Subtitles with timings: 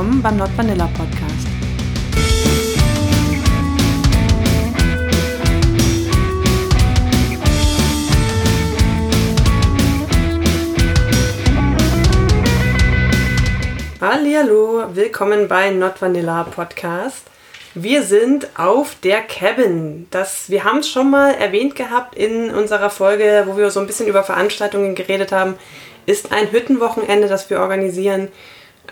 [0.00, 1.46] willkommen beim Not Vanilla Podcast.
[14.00, 17.26] Hallo, willkommen bei Not Vanilla Podcast.
[17.74, 20.06] Wir sind auf der Cabin.
[20.10, 23.86] Das, wir haben es schon mal erwähnt gehabt in unserer Folge, wo wir so ein
[23.86, 25.56] bisschen über Veranstaltungen geredet haben.
[26.06, 28.28] Ist ein Hüttenwochenende, das wir organisieren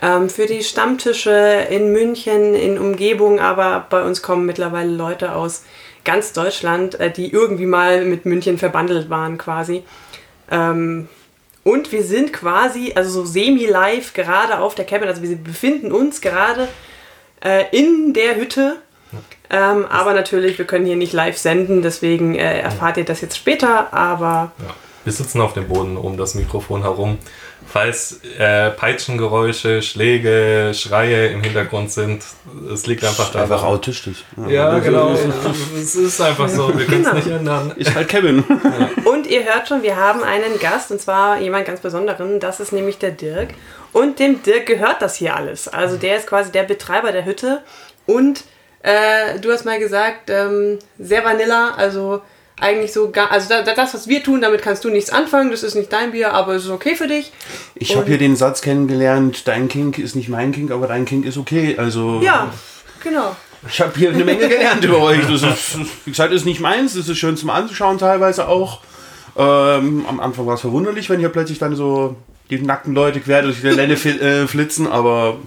[0.01, 3.39] für die Stammtische in München, in Umgebung.
[3.39, 5.63] Aber bei uns kommen mittlerweile Leute aus
[6.05, 9.83] ganz Deutschland, äh, die irgendwie mal mit München verbandelt waren quasi.
[10.49, 11.07] Ähm,
[11.63, 15.07] und wir sind quasi, also so semi-live gerade auf der Cabin.
[15.07, 16.67] Also wir befinden uns gerade
[17.43, 18.77] äh, in der Hütte.
[19.51, 23.35] Ähm, aber natürlich, wir können hier nicht live senden, deswegen äh, erfahrt ihr das jetzt
[23.35, 24.51] später, aber.
[24.59, 24.75] Ja.
[25.03, 27.17] Wir sitzen auf dem Boden um das Mikrofon herum.
[27.71, 32.23] Falls äh, Peitschengeräusche, Schläge, Schreie im Hintergrund sind,
[32.73, 33.43] es liegt einfach da.
[33.43, 34.23] Einfach autistisch.
[34.37, 35.15] Ja, ja genau.
[35.75, 36.75] es ist einfach so.
[36.75, 37.13] Wir können es genau.
[37.13, 37.73] nicht ändern.
[37.75, 38.43] Ich halt Kevin.
[38.49, 39.11] Ja.
[39.11, 42.39] Und ihr hört schon, wir haben einen Gast und zwar jemand ganz Besonderen.
[42.39, 43.49] Das ist nämlich der Dirk.
[43.93, 45.67] Und dem Dirk gehört das hier alles.
[45.67, 47.61] Also der ist quasi der Betreiber der Hütte.
[48.07, 48.45] Und
[48.81, 52.21] äh, du hast mal gesagt, ähm, sehr Vanilla, also
[52.61, 55.75] eigentlich so gar, also das, was wir tun, damit kannst du nichts anfangen, das ist
[55.75, 57.31] nicht dein Bier, aber es ist okay für dich.
[57.75, 61.25] Ich habe hier den Satz kennengelernt, dein Kink ist nicht mein Kink, aber dein Kink
[61.25, 62.21] ist okay, also...
[62.21, 62.51] Ja,
[63.03, 63.35] genau.
[63.67, 65.21] Ich habe hier eine Menge gelernt über euch.
[65.27, 68.79] Das ist, wie gesagt, ist nicht meins, das ist schön zum Anschauen teilweise auch.
[69.37, 72.15] Ähm, am Anfang war es verwunderlich, wenn hier plötzlich dann so
[72.49, 75.37] die nackten Leute quer durch die Lände äh, flitzen, aber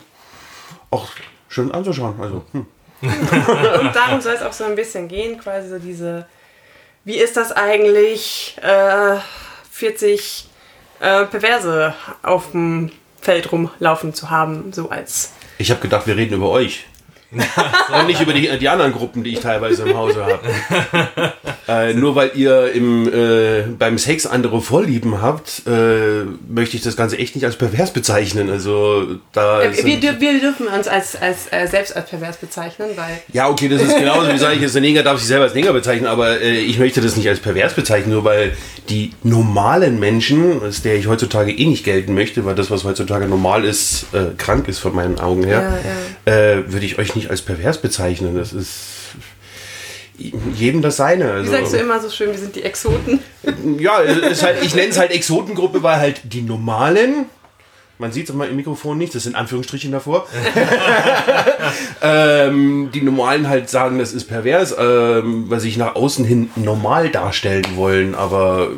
[0.91, 1.09] auch
[1.49, 2.15] schön anzuschauen.
[2.21, 2.67] Also, hm.
[3.03, 6.27] Und darum soll es auch so ein bisschen gehen, quasi so diese,
[7.05, 9.17] wie ist das eigentlich, äh,
[9.71, 10.47] 40
[11.01, 15.33] äh, Perverse auf dem Feld rumlaufen zu haben, so als.
[15.59, 16.87] Ich habe gedacht, wir reden über euch.
[17.99, 21.33] Und nicht über die, die anderen Gruppen, die ich teilweise im Hause habe.
[21.69, 26.97] äh, nur weil ihr im, äh, beim Sex andere Vorlieben habt, äh, möchte ich das
[26.97, 28.51] Ganze echt nicht als pervers bezeichnen.
[28.51, 32.91] Also da äh, wir, wir, wir, dürfen uns als, als äh, selbst als pervers bezeichnen,
[32.97, 33.23] weil.
[33.33, 34.31] Ja, okay, das ist genauso.
[34.31, 36.79] Wie sage ich jetzt, der Neger darf sich selber als Neger bezeichnen, aber äh, ich
[36.79, 38.53] möchte das nicht als pervers bezeichnen, nur weil
[38.91, 43.27] die normalen Menschen, als der ich heutzutage eh nicht gelten möchte, weil das, was heutzutage
[43.27, 44.07] normal ist,
[44.39, 45.79] krank ist von meinen Augen her,
[46.27, 46.73] ja, ja.
[46.73, 48.37] würde ich euch nicht nicht als pervers bezeichnen.
[48.37, 48.77] Das ist
[50.55, 51.33] jedem das seine.
[51.33, 53.21] Also, Wie sagst du immer so schön, wir sind die Exoten?
[53.79, 57.27] Ja, halt, ich nenne es halt Exotengruppe, weil halt die normalen,
[57.99, 60.29] man sieht es immer im Mikrofon nicht, das sind Anführungsstrichen davor,
[62.03, 66.51] ähm, die normalen halt sagen, das ist pervers, ähm, weil sie sich nach außen hin
[66.55, 68.69] normal darstellen wollen, aber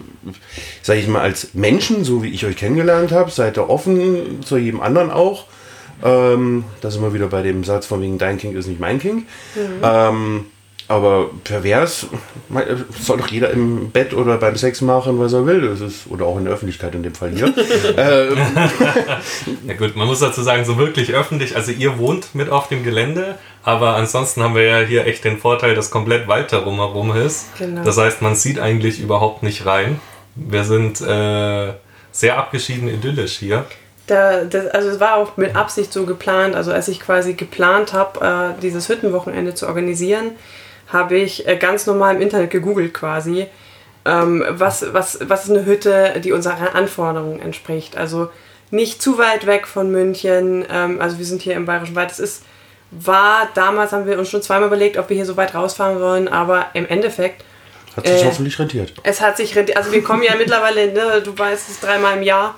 [0.83, 4.57] sage ich mal, als Menschen, so wie ich euch kennengelernt habe, seid ihr offen zu
[4.57, 5.47] jedem anderen auch.
[6.03, 8.99] Ähm, da sind wir wieder bei dem Satz von wegen dein King ist nicht mein
[8.99, 9.27] King.
[9.55, 9.83] Mhm.
[9.83, 10.47] Ähm,
[10.87, 12.07] aber pervers
[13.01, 15.63] soll doch jeder im Bett oder beim Sex machen, was er will.
[15.63, 17.47] Das ist, oder auch in der Öffentlichkeit in dem Fall hier.
[17.97, 18.37] ähm.
[19.67, 22.85] Ja gut, man muss dazu sagen, so wirklich öffentlich, also ihr wohnt mit auf dem
[22.85, 27.17] Gelände, aber ansonsten haben wir ja hier echt den Vorteil, dass komplett Wald darum herum
[27.17, 27.57] ist.
[27.59, 27.83] Genau.
[27.83, 30.01] Das heißt, man sieht eigentlich überhaupt nicht rein.
[30.35, 31.73] Wir sind äh,
[32.13, 33.65] sehr abgeschieden idyllisch hier.
[34.07, 36.55] Da, das, also es war auch mit Absicht so geplant.
[36.55, 40.33] Also als ich quasi geplant habe, äh, dieses Hüttenwochenende zu organisieren,
[40.89, 43.47] habe ich äh, ganz normal im Internet gegoogelt quasi,
[44.05, 47.97] ähm, was, was, was ist eine Hütte, die unseren Anforderungen entspricht.
[47.97, 48.29] Also
[48.71, 50.65] nicht zu weit weg von München.
[50.71, 52.11] Ähm, also wir sind hier im Bayerischen Wald.
[52.11, 52.43] Es ist,
[52.91, 56.29] war damals haben wir uns schon zweimal überlegt, ob wir hier so weit rausfahren wollen,
[56.29, 57.45] aber im Endeffekt
[57.97, 58.93] hat sich äh, hoffentlich rentiert.
[59.03, 59.79] Es hat sich rentiert.
[59.79, 62.57] Also wir kommen ja mittlerweile, ne, du weißt es, dreimal im Jahr.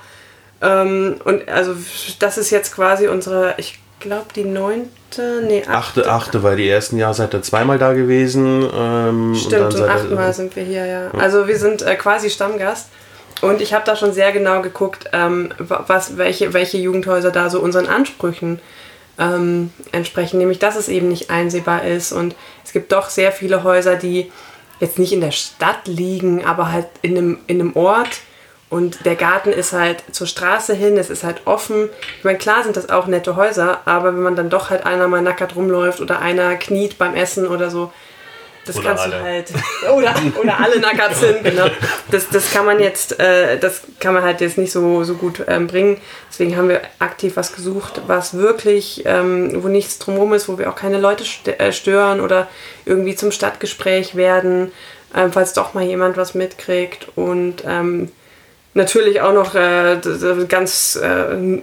[0.63, 1.75] Ähm, und also
[2.19, 6.03] das ist jetzt quasi unsere, ich glaube die neunte, nee, achte.
[6.03, 8.69] Achte, achte, weil die ersten Jahre seid ihr zweimal da gewesen.
[8.75, 11.11] Ähm, Stimmt, und, und achtmal sind wir hier, ja.
[11.19, 12.89] Also wir sind äh, quasi Stammgast.
[13.43, 17.61] Und ich habe da schon sehr genau geguckt, ähm, was, welche, welche Jugendhäuser da so
[17.61, 18.61] unseren Ansprüchen
[19.19, 20.39] ähm, entsprechen.
[20.39, 22.13] Nämlich, dass es eben nicht einsehbar ist.
[22.13, 24.33] Und es gibt doch sehr viele Häuser, die
[24.81, 28.21] jetzt nicht in der Stadt liegen, aber halt in einem, in einem Ort,
[28.69, 31.89] und der Garten ist halt zur Straße hin, es ist halt offen.
[32.19, 35.07] Ich meine, klar sind das auch nette Häuser, aber wenn man dann doch halt einer
[35.07, 37.93] mal nackert rumläuft oder einer kniet beim Essen oder so,
[38.67, 39.19] das oder kannst alle.
[39.19, 39.53] du halt.
[39.95, 41.69] Oder, oder alle nackert sind, genau.
[42.11, 45.45] Das, das kann man jetzt, äh, das kann man halt jetzt nicht so, so gut
[45.47, 45.99] ähm, bringen.
[46.29, 50.69] Deswegen haben wir aktiv was gesucht, was wirklich, ähm, wo nichts drumherum ist, wo wir
[50.69, 51.25] auch keine Leute
[51.59, 52.49] äh, stören oder
[52.85, 54.73] irgendwie zum Stadtgespräch werden,
[55.15, 57.07] äh, falls doch mal jemand was mitkriegt.
[57.15, 58.11] Und ähm,
[58.77, 59.99] natürlich auch noch äh,
[60.49, 61.61] ganz, äh,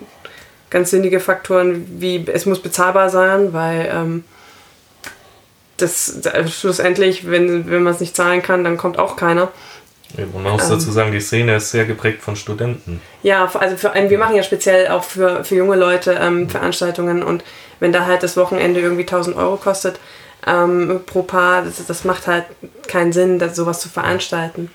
[0.69, 4.23] ganz sinnige Faktoren wie es muss bezahlbar sein, weil ähm,
[5.77, 9.51] das, schlussendlich, wenn, wenn man es nicht zahlen kann, dann kommt auch keiner.
[10.15, 13.01] Und man muss dazu sagen, die Szene ist sehr geprägt von Studenten.
[13.23, 17.23] Ja, also für einen, wir machen ja speziell auch für, für junge Leute ähm, Veranstaltungen
[17.23, 17.43] und
[17.79, 19.99] wenn da halt das Wochenende irgendwie 1000 Euro kostet
[20.45, 22.45] ähm, pro Paar, das, das macht halt
[22.87, 24.69] keinen Sinn, das, sowas zu veranstalten.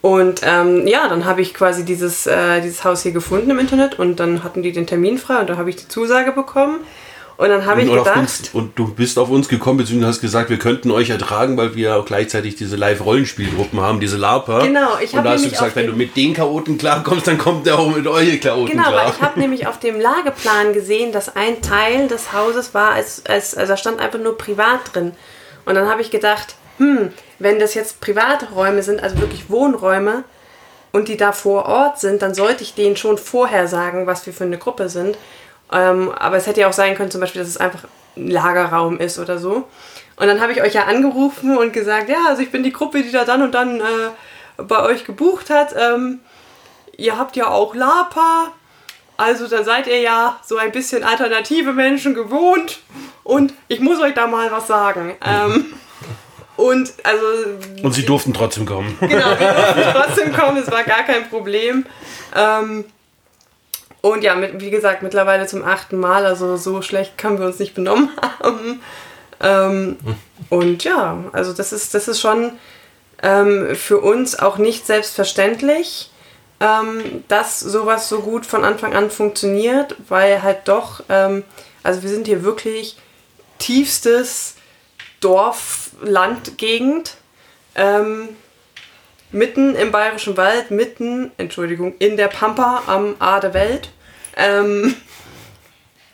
[0.00, 3.98] Und ähm, ja, dann habe ich quasi dieses, äh, dieses Haus hier gefunden im Internet
[3.98, 6.80] und dann hatten die den Termin frei und da habe ich die Zusage bekommen.
[7.38, 8.16] Und dann habe ich gedacht.
[8.16, 11.76] Uns, und du bist auf uns gekommen, beziehungsweise hast gesagt, wir könnten euch ertragen, weil
[11.76, 14.62] wir auch gleichzeitig diese Live-Rollenspielgruppen haben, diese LARPer.
[14.62, 17.38] Genau, ich habe Und da hast du gesagt, wenn du mit den Chaoten klarkommst, dann
[17.38, 18.92] kommt der auch mit euch Chaoten genau, klar.
[18.92, 22.90] Genau, weil ich habe nämlich auf dem Lageplan gesehen, dass ein Teil des Hauses war,
[22.90, 25.12] als, als, also da stand einfach nur privat drin.
[25.64, 30.24] Und dann habe ich gedacht, hm, wenn das jetzt private Räume sind, also wirklich Wohnräume,
[30.92, 34.32] und die da vor Ort sind, dann sollte ich denen schon vorher sagen, was wir
[34.32, 35.18] für eine Gruppe sind.
[35.70, 37.84] Ähm, aber es hätte ja auch sein können, zum Beispiel, dass es einfach
[38.16, 39.68] ein Lagerraum ist oder so.
[40.16, 43.02] Und dann habe ich euch ja angerufen und gesagt, ja, also ich bin die Gruppe,
[43.02, 45.74] die da dann und dann äh, bei euch gebucht hat.
[45.76, 46.20] Ähm,
[46.96, 48.52] ihr habt ja auch Lapa.
[49.16, 52.80] Also dann seid ihr ja so ein bisschen alternative Menschen gewohnt.
[53.24, 55.16] Und ich muss euch da mal was sagen.
[55.24, 55.66] Ähm,
[56.58, 57.24] und also.
[57.84, 58.96] Und sie durften trotzdem kommen.
[59.00, 61.86] Genau, wir durften trotzdem kommen, es war gar kein Problem.
[62.34, 62.84] Ähm,
[64.00, 67.60] und ja, mit, wie gesagt, mittlerweile zum achten Mal, also so schlecht können wir uns
[67.60, 68.10] nicht benommen
[68.40, 68.80] haben.
[69.40, 69.98] Ähm,
[70.50, 72.50] und ja, also das ist, das ist schon
[73.22, 76.10] ähm, für uns auch nicht selbstverständlich,
[76.58, 81.44] ähm, dass sowas so gut von Anfang an funktioniert, weil halt doch, ähm,
[81.84, 82.96] also wir sind hier wirklich
[83.58, 84.56] tiefstes
[85.20, 87.16] Dorf-Land-Gegend.
[87.74, 88.28] Ähm,
[89.30, 93.90] mitten im Bayerischen Wald, mitten, Entschuldigung, in der Pampa am A der Welt.
[94.36, 94.94] Ähm,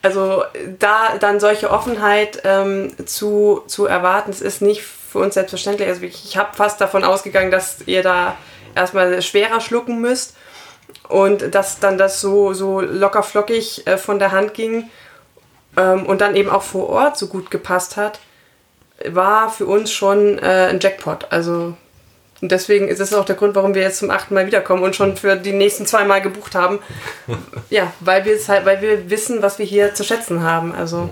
[0.02, 0.44] also
[0.78, 5.88] da dann solche Offenheit ähm, zu, zu erwarten, das ist nicht für uns selbstverständlich.
[5.88, 8.36] Also ich, ich habe fast davon ausgegangen, dass ihr da
[8.74, 10.36] erstmal schwerer schlucken müsst
[11.08, 14.90] und dass dann das so, so locker flockig äh, von der Hand ging
[15.76, 18.18] ähm, und dann eben auch vor Ort so gut gepasst hat,
[19.08, 21.26] war für uns schon äh, ein Jackpot.
[21.30, 21.74] Also
[22.44, 24.94] und deswegen ist es auch der Grund, warum wir jetzt zum achten Mal wiederkommen und
[24.94, 26.78] schon für die nächsten zwei Mal gebucht haben.
[27.70, 30.74] Ja, weil wir es halt, weil wir wissen, was wir hier zu schätzen haben.
[30.74, 31.08] Also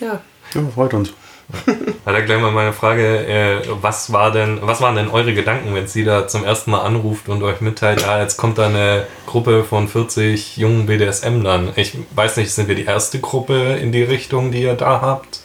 [0.00, 0.22] ja.
[0.54, 1.12] Ja, freut uns.
[1.66, 5.74] Ja, da gleich mal meine Frage, äh, was war denn, was waren denn eure Gedanken,
[5.74, 9.06] wenn sie da zum ersten Mal anruft und euch mitteilt, ja, jetzt kommt da eine
[9.26, 11.72] Gruppe von 40 jungen BDSM-Lern.
[11.76, 15.41] Ich weiß nicht, sind wir die erste Gruppe in die Richtung, die ihr da habt?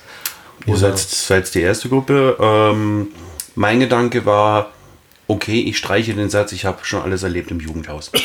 [0.68, 2.38] Ihr seid, seid die erste Gruppe.
[2.40, 3.08] Ähm,
[3.56, 4.72] mein Gedanke war,
[5.28, 8.12] okay, ich streiche den Satz, ich habe schon alles erlebt im Jugendhaus.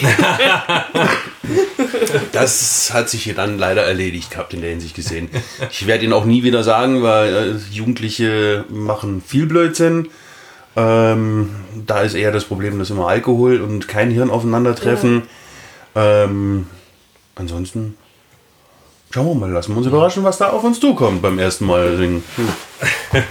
[2.33, 5.29] das hat sich hier dann leider erledigt gehabt in der Hinsicht gesehen.
[5.71, 10.09] Ich werde ihn auch nie wieder sagen, weil äh, Jugendliche machen viel Blödsinn.
[10.75, 11.51] Ähm,
[11.87, 15.23] da ist eher das Problem, dass immer Alkohol und kein Hirn aufeinandertreffen.
[15.95, 16.25] Ja.
[16.25, 16.67] Ähm,
[17.35, 17.97] ansonsten
[19.13, 21.97] schauen wir mal, lassen wir uns überraschen, was da auf uns zukommt beim ersten Mal
[21.97, 22.25] singen.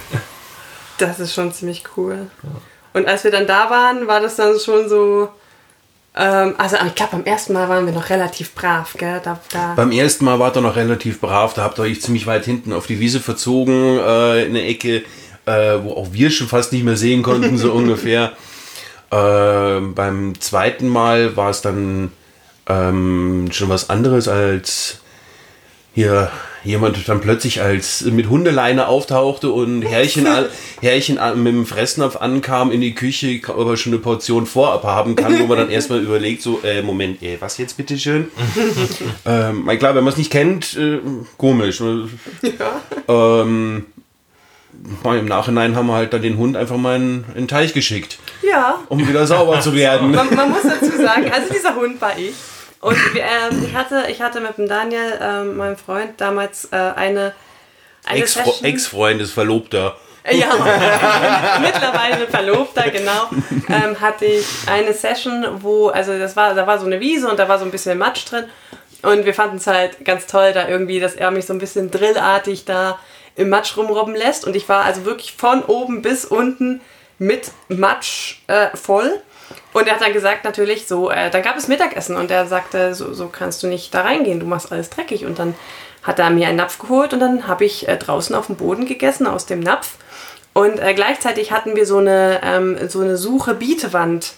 [0.98, 2.28] Das ist schon ziemlich cool.
[2.92, 5.30] Und als wir dann da waren, war das dann schon so.
[6.14, 9.20] Ähm, also ich glaube, beim ersten Mal waren wir noch relativ brav, gell?
[9.24, 12.28] Da, da beim ersten Mal wart ihr noch relativ brav, da habt ihr euch ziemlich
[12.28, 15.02] weit hinten auf die Wiese verzogen, äh, in eine Ecke,
[15.46, 18.32] äh, wo auch wir schon fast nicht mehr sehen konnten, so ungefähr.
[19.10, 22.12] Äh, beim zweiten Mal war es dann
[22.68, 25.01] ähm, schon was anderes als
[25.94, 26.30] hier
[26.64, 30.26] jemand dann plötzlich als mit Hundeleine auftauchte und Herrchen,
[30.80, 35.38] Herrchen mit dem Fressnapf ankam in die Küche, aber schon eine Portion vorab haben kann,
[35.38, 38.30] wo man dann erstmal überlegt, so, äh, Moment, ey, was jetzt bitteschön?
[39.26, 41.00] ähm, klar, wenn man es nicht kennt, äh,
[41.36, 41.80] komisch.
[42.42, 43.40] Ja.
[43.42, 43.86] Ähm,
[45.04, 48.18] Im Nachhinein haben wir halt dann den Hund einfach mal in, in den Teich geschickt.
[48.48, 48.78] Ja.
[48.88, 50.12] Um wieder sauber zu werden.
[50.12, 52.34] Man, man muss dazu sagen, also dieser Hund war ich.
[52.82, 57.32] Und ähm, ich, hatte, ich hatte mit dem Daniel, ähm, meinem Freund, damals äh, eine,
[58.04, 59.96] eine Ex-Freund ist Verlobter.
[60.24, 60.48] Äh, ja,
[61.60, 63.30] mittlerweile Verlobter, genau.
[63.68, 67.38] Ähm, hatte ich eine Session, wo, also das war, da war so eine Wiese und
[67.38, 68.46] da war so ein bisschen Matsch drin.
[69.02, 71.92] Und wir fanden es halt ganz toll, da irgendwie, dass er mich so ein bisschen
[71.92, 72.98] drillartig da
[73.36, 74.44] im Matsch rumrobben lässt.
[74.44, 76.80] Und ich war also wirklich von oben bis unten
[77.18, 79.22] mit Matsch äh, voll.
[79.72, 82.94] Und er hat dann gesagt, natürlich, so, äh, dann gab es Mittagessen und er sagte,
[82.94, 85.24] so, so kannst du nicht da reingehen, du machst alles dreckig.
[85.24, 85.54] Und dann
[86.02, 88.86] hat er mir einen Napf geholt und dann habe ich äh, draußen auf dem Boden
[88.86, 89.96] gegessen aus dem Napf.
[90.52, 94.32] Und äh, gleichzeitig hatten wir so eine, ähm, so eine Suche-Bietewand,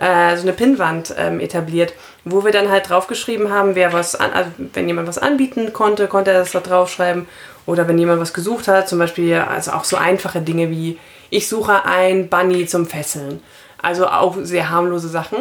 [0.00, 1.92] äh, so eine Pinnwand ähm, etabliert.
[2.24, 6.06] wo wir dann halt draufgeschrieben haben, wer was an, also wenn jemand was anbieten konnte,
[6.06, 7.26] konnte er das da draufschreiben.
[7.66, 10.98] Oder wenn jemand was gesucht hat, zum Beispiel also auch so einfache Dinge wie
[11.30, 13.40] ich suche ein Bunny zum Fesseln.
[13.82, 15.38] Also auch sehr harmlose Sachen.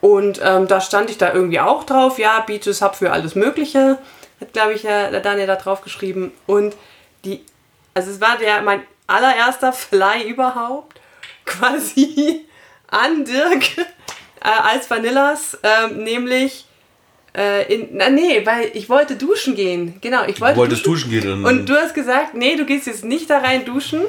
[0.00, 3.98] Und ähm, da stand ich da irgendwie auch drauf, ja, biete Sub für alles Mögliche,
[4.40, 6.32] hat glaube ich der Daniel da drauf geschrieben.
[6.46, 6.76] Und
[7.24, 7.44] die,
[7.94, 11.00] also es war der mein allererster Fly überhaupt,
[11.44, 12.44] quasi
[12.86, 13.84] an Dirk äh,
[14.42, 16.66] als Vanillas, ähm, nämlich
[17.36, 19.98] äh, in, na, nee, weil ich wollte duschen gehen.
[20.00, 20.54] Genau, ich wollte.
[20.54, 21.44] Du wolltest duschen, duschen gehen.
[21.44, 24.02] Und du hast gesagt, nee, du gehst jetzt nicht da rein duschen,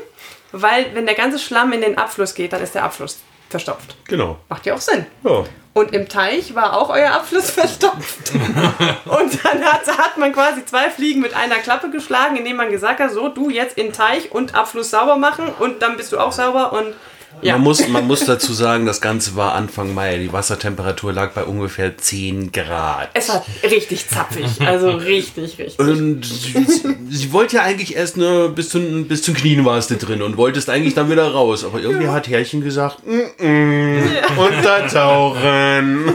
[0.51, 3.19] weil wenn der ganze Schlamm in den Abfluss geht, dann ist der Abfluss
[3.50, 3.96] verstopft.
[4.08, 4.38] Genau.
[4.48, 5.06] Macht ja auch Sinn.
[5.24, 5.44] Ja.
[5.74, 8.34] Und im Teich war auch euer Abfluss verstopft.
[8.34, 13.00] und dann hat, hat man quasi zwei Fliegen mit einer Klappe geschlagen, indem man gesagt
[13.00, 16.32] hat, so, du jetzt in Teich und Abfluss sauber machen und dann bist du auch
[16.32, 16.96] sauber und
[17.41, 17.53] ja.
[17.53, 20.17] Man, muss, man muss dazu sagen, das Ganze war Anfang Mai.
[20.17, 23.09] Die Wassertemperatur lag bei ungefähr 10 Grad.
[23.13, 24.45] Es war richtig zapfig.
[24.65, 25.79] Also richtig, richtig.
[25.79, 26.65] Und sie,
[27.09, 30.38] sie wollte ja eigentlich erst nur bis zum, bis zum Knien warst du drin und
[30.38, 31.63] wolltest eigentlich dann wieder raus.
[31.63, 32.13] Aber irgendwie ja.
[32.13, 34.43] hat Herrchen gesagt, mm -mm, ja.
[34.43, 36.13] untertauchen.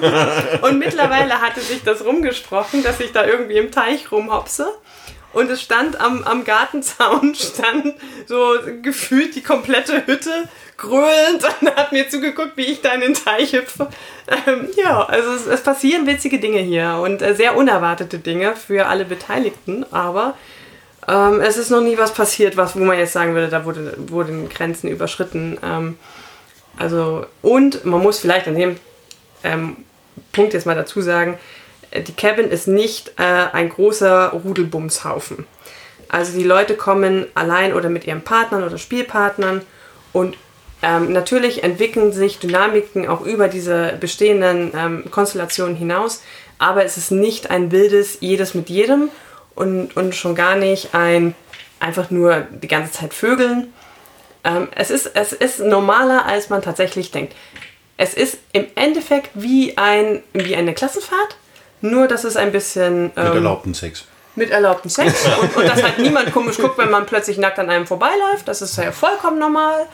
[0.63, 4.67] Und mittlerweile hatte sich das rumgesprochen, dass ich da irgendwie im Teich rumhopse.
[5.35, 7.95] Und es stand am, am Gartenzaun, stand
[8.27, 13.15] so gefühlt die komplette Hütte grölend und hat mir zugeguckt, wie ich da in den
[13.15, 13.89] Teich hüpfe.
[14.47, 18.87] Ähm, ja, also es, es, passieren witzige Dinge hier und äh, sehr unerwartete Dinge für
[18.87, 20.35] alle Beteiligten, aber
[21.07, 23.95] ähm, es ist noch nie was passiert, was, wo man jetzt sagen würde, da wurde,
[24.09, 25.59] wurden Grenzen überschritten.
[25.63, 25.99] Ähm,
[26.79, 28.77] also, und man muss vielleicht an dem
[29.43, 29.77] ähm,
[30.33, 31.39] Punkt jetzt mal dazu sagen,
[32.03, 35.47] die Cabin ist nicht äh, ein großer Rudelbumshaufen.
[36.09, 39.63] Also die Leute kommen allein oder mit ihren Partnern oder Spielpartnern
[40.13, 40.37] und
[40.83, 46.23] ähm, natürlich entwickeln sich Dynamiken auch über diese bestehenden ähm, Konstellationen hinaus,
[46.59, 49.09] aber es ist nicht ein wildes jedes mit jedem
[49.55, 51.35] und, und schon gar nicht ein
[51.81, 53.73] einfach nur die ganze Zeit Vögeln.
[54.43, 57.35] Ähm, es, ist, es ist normaler, als man tatsächlich denkt.
[57.97, 61.37] Es ist im Endeffekt wie, ein, wie eine Klassenfahrt,
[61.85, 63.05] nur dass es ein bisschen...
[63.05, 64.05] mit ähm, erlaubten Sex
[64.37, 67.71] mit erlaubten Sex und, und dass halt niemand komisch guckt, wenn man plötzlich nackt an
[67.71, 68.47] einem vorbeiläuft.
[68.47, 69.87] Das ist ja vollkommen normal.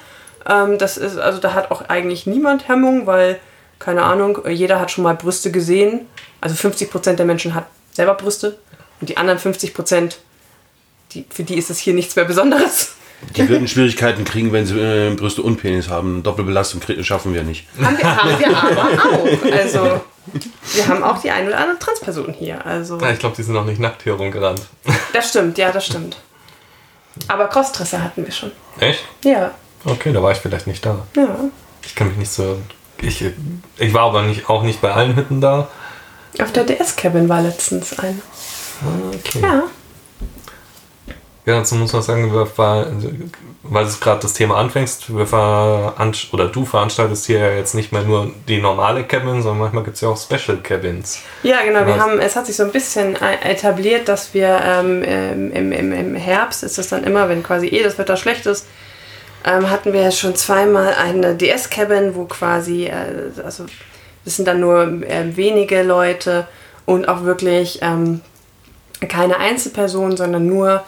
[0.49, 3.39] Ähm, das ist, also da hat auch eigentlich niemand Hemmung, weil,
[3.79, 6.07] keine Ahnung, jeder hat schon mal Brüste gesehen.
[6.41, 8.59] Also 50% der Menschen hat selber Brüste
[9.01, 10.15] und die anderen 50%,
[11.13, 12.95] die, für die ist es hier nichts mehr Besonderes.
[13.37, 16.23] Die würden Schwierigkeiten kriegen, wenn sie äh, Brüste und Penis haben.
[16.23, 17.67] Doppelbelastung schaffen wir nicht.
[17.81, 19.53] Haben wir, haben wir aber auch.
[19.53, 20.01] Also,
[20.75, 22.65] wir haben auch die ein oder andere Transperson hier.
[22.65, 22.99] Also.
[22.99, 24.63] Ja, ich glaube, die sind noch nicht nackt hier rumgerannt.
[25.13, 26.17] Das stimmt, ja, das stimmt.
[27.27, 28.53] Aber Crossdresser hatten wir schon.
[28.79, 29.05] Echt?
[29.25, 29.51] Ja.
[29.85, 31.05] Okay, da war ich vielleicht nicht da.
[31.17, 31.37] Ja.
[31.85, 32.59] Ich kann mich nicht so.
[33.03, 33.25] Ich,
[33.79, 35.69] ich war aber nicht, auch nicht bei allen Hütten da.
[36.41, 38.21] Auf der DS-Cabin war letztens eine.
[39.13, 39.41] Okay.
[39.43, 39.65] Ja.
[41.47, 42.47] Ja, dazu muss man sagen, wir
[43.63, 45.95] weil du gerade das Thema anfängst, wir
[46.33, 49.95] oder du veranstaltest hier ja jetzt nicht mehr nur die normale Cabin, sondern manchmal gibt
[49.95, 51.21] es ja auch Special Cabins.
[51.43, 51.87] Ja, genau.
[51.87, 56.15] Wir haben, es hat sich so ein bisschen etabliert, dass wir ähm, im, im, im
[56.15, 58.67] Herbst ist es dann immer, wenn quasi eh das Wetter schlecht ist,
[59.45, 63.65] ähm, hatten wir schon zweimal eine DS-Cabin, wo quasi, äh, also
[64.25, 66.47] das sind dann nur äh, wenige Leute
[66.85, 68.21] und auch wirklich ähm,
[69.09, 70.85] keine Einzelpersonen, sondern nur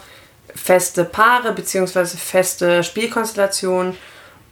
[0.54, 2.04] feste Paare bzw.
[2.06, 3.96] feste Spielkonstellationen.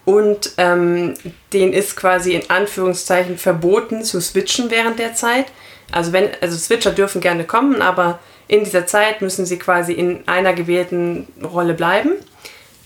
[0.04, 1.14] Und ähm,
[1.52, 5.46] denen ist quasi in Anführungszeichen verboten zu switchen während der Zeit.
[5.92, 10.26] Also wenn, also Switcher dürfen gerne kommen, aber in dieser Zeit müssen sie quasi in
[10.26, 12.12] einer gewählten Rolle bleiben.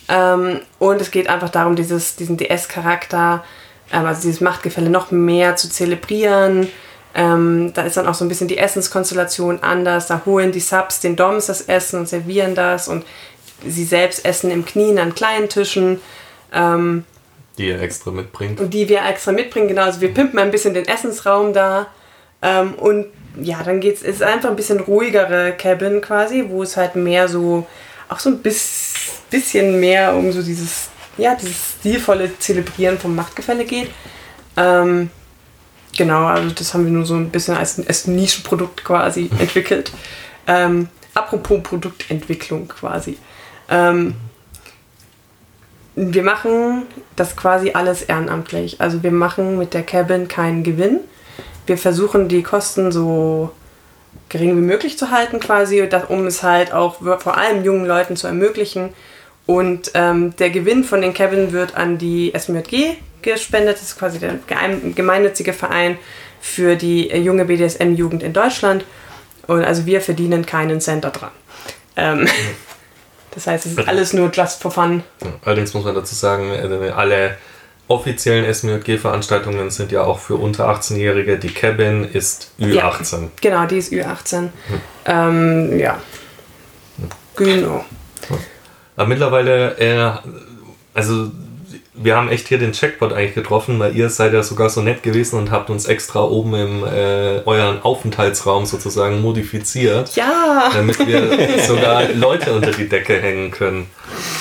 [0.08, 3.44] Ähm, und es geht einfach darum, dieses, diesen DS-Charakter,
[3.92, 6.68] ähm, also dieses Machtgefälle noch mehr zu zelebrieren.
[7.14, 10.06] Ähm, da ist dann auch so ein bisschen die Essenskonstellation anders.
[10.06, 13.04] Da holen die Subs den Doms das Essen und servieren das und
[13.66, 16.00] sie selbst essen im Knien an kleinen Tischen.
[16.52, 17.04] Ähm,
[17.56, 18.60] die ihr extra mitbringt.
[18.60, 19.82] Und die wir extra mitbringen, genau.
[19.82, 21.86] Also wir pimpen ein bisschen den Essensraum da.
[22.42, 23.06] Ähm, und
[23.40, 27.28] ja, dann geht's, es ist einfach ein bisschen ruhigere Cabin quasi, wo es halt mehr
[27.28, 27.66] so,
[28.08, 28.94] auch so ein bisschen
[29.34, 33.90] bisschen mehr um so dieses, ja, dieses stilvolle Zelebrieren vom Machtgefälle geht.
[34.56, 35.10] Ähm,
[35.96, 39.92] genau, also das haben wir nur so ein bisschen als, als Nischenprodukt quasi entwickelt.
[40.46, 43.18] Ähm, apropos Produktentwicklung quasi.
[43.68, 44.14] Ähm,
[45.96, 46.82] wir machen
[47.16, 48.80] das quasi alles ehrenamtlich.
[48.80, 51.00] Also wir machen mit der Cabin keinen Gewinn.
[51.66, 53.52] Wir versuchen die Kosten so
[54.28, 58.26] gering wie möglich zu halten quasi, um es halt auch vor allem jungen Leuten zu
[58.26, 58.90] ermöglichen,
[59.46, 63.76] und ähm, der Gewinn von den Cabin wird an die SMJG gespendet.
[63.76, 64.38] Das ist quasi der
[64.94, 65.98] gemeinnützige Verein
[66.40, 68.84] für die äh, junge BDSM-Jugend in Deutschland.
[69.46, 71.30] Und also wir verdienen keinen Cent daran.
[71.96, 72.28] Ähm,
[73.32, 75.02] das heißt, es ist alles nur just for fun.
[75.44, 77.36] Allerdings muss man dazu sagen, äh, alle
[77.88, 81.38] offiziellen SMJG-Veranstaltungen sind ja auch für unter 18-Jährige.
[81.38, 83.22] Die Cabin ist Ü18.
[83.22, 84.38] Ja, genau, die ist Ü18.
[84.38, 84.50] Hm.
[85.06, 86.00] Ähm, ja.
[87.36, 87.84] Genau.
[88.96, 90.30] Aber mittlerweile, äh,
[90.94, 91.30] also
[91.94, 95.02] wir haben echt hier den Checkpot eigentlich getroffen, weil ihr seid ja sogar so nett
[95.02, 100.16] gewesen und habt uns extra oben im äh, euren Aufenthaltsraum sozusagen modifiziert.
[100.16, 100.70] Ja!
[100.72, 103.86] Damit wir sogar Leute unter die Decke hängen können.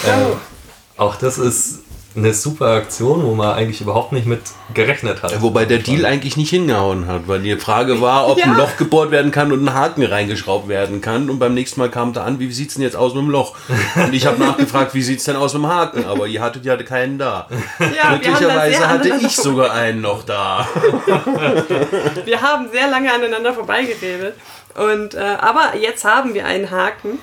[0.05, 1.82] Äh, auch das ist
[2.15, 4.41] eine super Aktion, wo man eigentlich überhaupt nicht mit
[4.74, 5.41] gerechnet hat.
[5.41, 8.46] Wobei der Deal eigentlich nicht hingehauen hat, weil die Frage war, ob ja.
[8.46, 11.29] ein Loch gebohrt werden kann und ein Haken reingeschraubt werden kann.
[11.29, 13.29] Und beim nächsten Mal kam da an, wie sieht es denn jetzt aus mit dem
[13.29, 13.55] Loch?
[13.96, 16.05] Und ich habe nachgefragt, wie sieht es denn aus mit dem Haken?
[16.05, 17.48] Aber ihr hattet ja keinen da.
[17.79, 20.67] Ja, Glücklicherweise hatte ich sogar einen noch da.
[22.25, 24.36] wir haben sehr lange aneinander vorbeigeredet.
[24.75, 27.20] Und, äh, aber jetzt haben wir einen Haken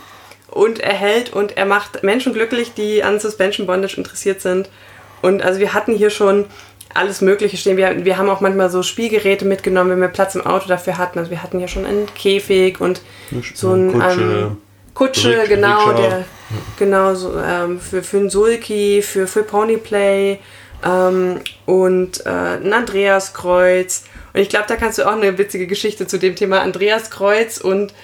[0.50, 4.68] und er hält und er macht Menschen glücklich, die an Suspension Bondage interessiert sind.
[5.22, 6.46] Und also wir hatten hier schon
[6.94, 7.76] alles Mögliche stehen.
[7.76, 11.18] Wir, wir haben auch manchmal so Spielgeräte mitgenommen, wenn wir Platz im Auto dafür hatten.
[11.18, 13.00] Also wir hatten hier schon einen Käfig und
[13.54, 14.56] so ein Kutsche, ähm,
[14.94, 16.24] Kutsche Rick, genau, der
[16.78, 20.40] genau so ähm, für, für ein Sulki, für, für Ponyplay
[20.84, 24.04] ähm, und äh, ein Andreaskreuz.
[24.32, 27.94] Und ich glaube, da kannst du auch eine witzige Geschichte zu dem Thema Andreaskreuz und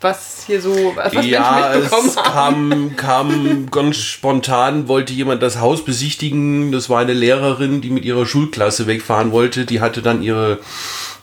[0.00, 5.58] was hier so, was ja, Menschen mitbekommen es kam, kam ganz spontan, wollte jemand das
[5.58, 6.72] Haus besichtigen.
[6.72, 9.64] Das war eine Lehrerin, die mit ihrer Schulklasse wegfahren wollte.
[9.64, 10.58] Die hatte dann ihre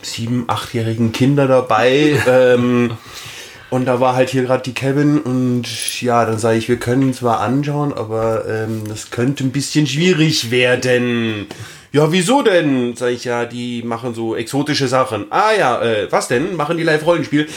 [0.01, 2.19] sieben, achtjährigen Kinder dabei.
[2.27, 2.91] ähm,
[3.69, 7.11] und da war halt hier gerade die Cabin und ja, dann sage ich, wir können
[7.13, 11.47] zwar anschauen, aber ähm, das könnte ein bisschen schwierig werden.
[11.91, 12.95] Ja, wieso denn?
[12.95, 15.25] Sag ich ja, die machen so exotische Sachen.
[15.31, 16.55] Ah ja, äh, was denn?
[16.55, 17.47] Machen die Live-Rollenspiel?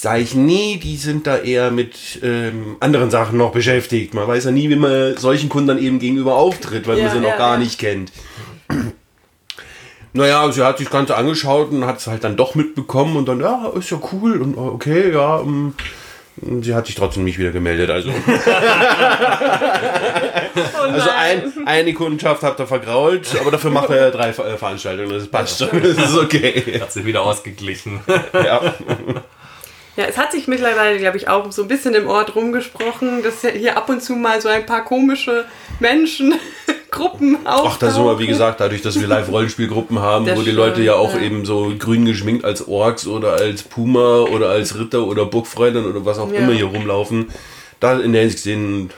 [0.00, 4.14] Sage ich nie, die sind da eher mit ähm, anderen Sachen noch beschäftigt.
[4.14, 7.12] Man weiß ja nie, wie man solchen Kunden dann eben gegenüber auftritt, weil ja, man
[7.12, 7.58] sie noch gar ja.
[7.58, 8.12] nicht kennt.
[10.12, 13.28] Naja, sie hat sich das Ganze angeschaut und hat es halt dann doch mitbekommen und
[13.28, 15.36] dann, ja, ist ja cool und okay, ja.
[15.36, 15.76] Um,
[16.42, 17.90] ähm, sie hat sich trotzdem nicht wieder gemeldet.
[17.90, 18.32] Also, oh
[20.80, 25.10] also ein, eine Kundenschaft habt ihr vergrault, aber dafür macht er drei Veranstaltungen.
[25.10, 25.80] Das passt schon.
[25.80, 26.80] Das ist okay.
[26.80, 28.00] Hat sie wieder ausgeglichen.
[28.32, 28.74] ja.
[29.96, 33.40] Ja, es hat sich mittlerweile, glaube ich, auch so ein bisschen im Ort rumgesprochen, dass
[33.42, 35.44] hier ab und zu mal so ein paar komische
[35.80, 36.34] Menschen,
[36.90, 37.70] Gruppen auftauchen.
[37.72, 40.82] Ach, da sind wir, wie gesagt, dadurch, dass wir Live-Rollenspielgruppen haben, das wo die Leute
[40.82, 41.20] ja auch ja.
[41.20, 46.04] eben so grün geschminkt als Orks oder als Puma oder als Ritter oder Burgfräulein oder
[46.04, 46.40] was auch ja.
[46.40, 47.30] immer hier rumlaufen.
[47.78, 48.90] Da in der Hinsicht sehen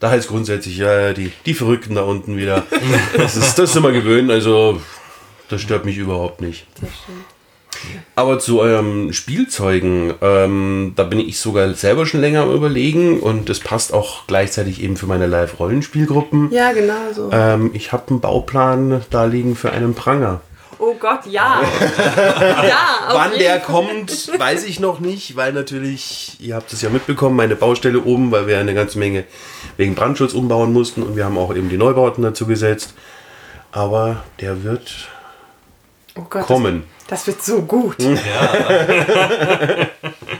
[0.00, 2.64] da heißt grundsätzlich, ja, die, die Verrückten da unten wieder.
[3.16, 4.80] Das ist, das wir gewöhnt, also
[5.48, 6.66] das stört mich überhaupt nicht.
[6.80, 7.39] Das stimmt.
[8.14, 13.48] Aber zu eurem Spielzeugen, ähm, da bin ich sogar selber schon länger am Überlegen und
[13.48, 16.50] das passt auch gleichzeitig eben für meine Live-Rollenspielgruppen.
[16.52, 17.30] Ja, genau so.
[17.32, 20.40] Ähm, ich habe einen Bauplan da liegen für einen Pranger.
[20.80, 21.60] Oh Gott, ja.
[22.40, 27.36] ja Wann der kommt, weiß ich noch nicht, weil natürlich, ihr habt es ja mitbekommen,
[27.36, 29.24] meine Baustelle oben, weil wir eine ganze Menge
[29.76, 32.94] wegen Brandschutz umbauen mussten und wir haben auch eben die Neubauten dazu gesetzt.
[33.72, 35.08] Aber der wird
[36.16, 36.84] oh Gott, kommen.
[36.98, 37.96] Das wird so gut.
[38.00, 38.16] Ja.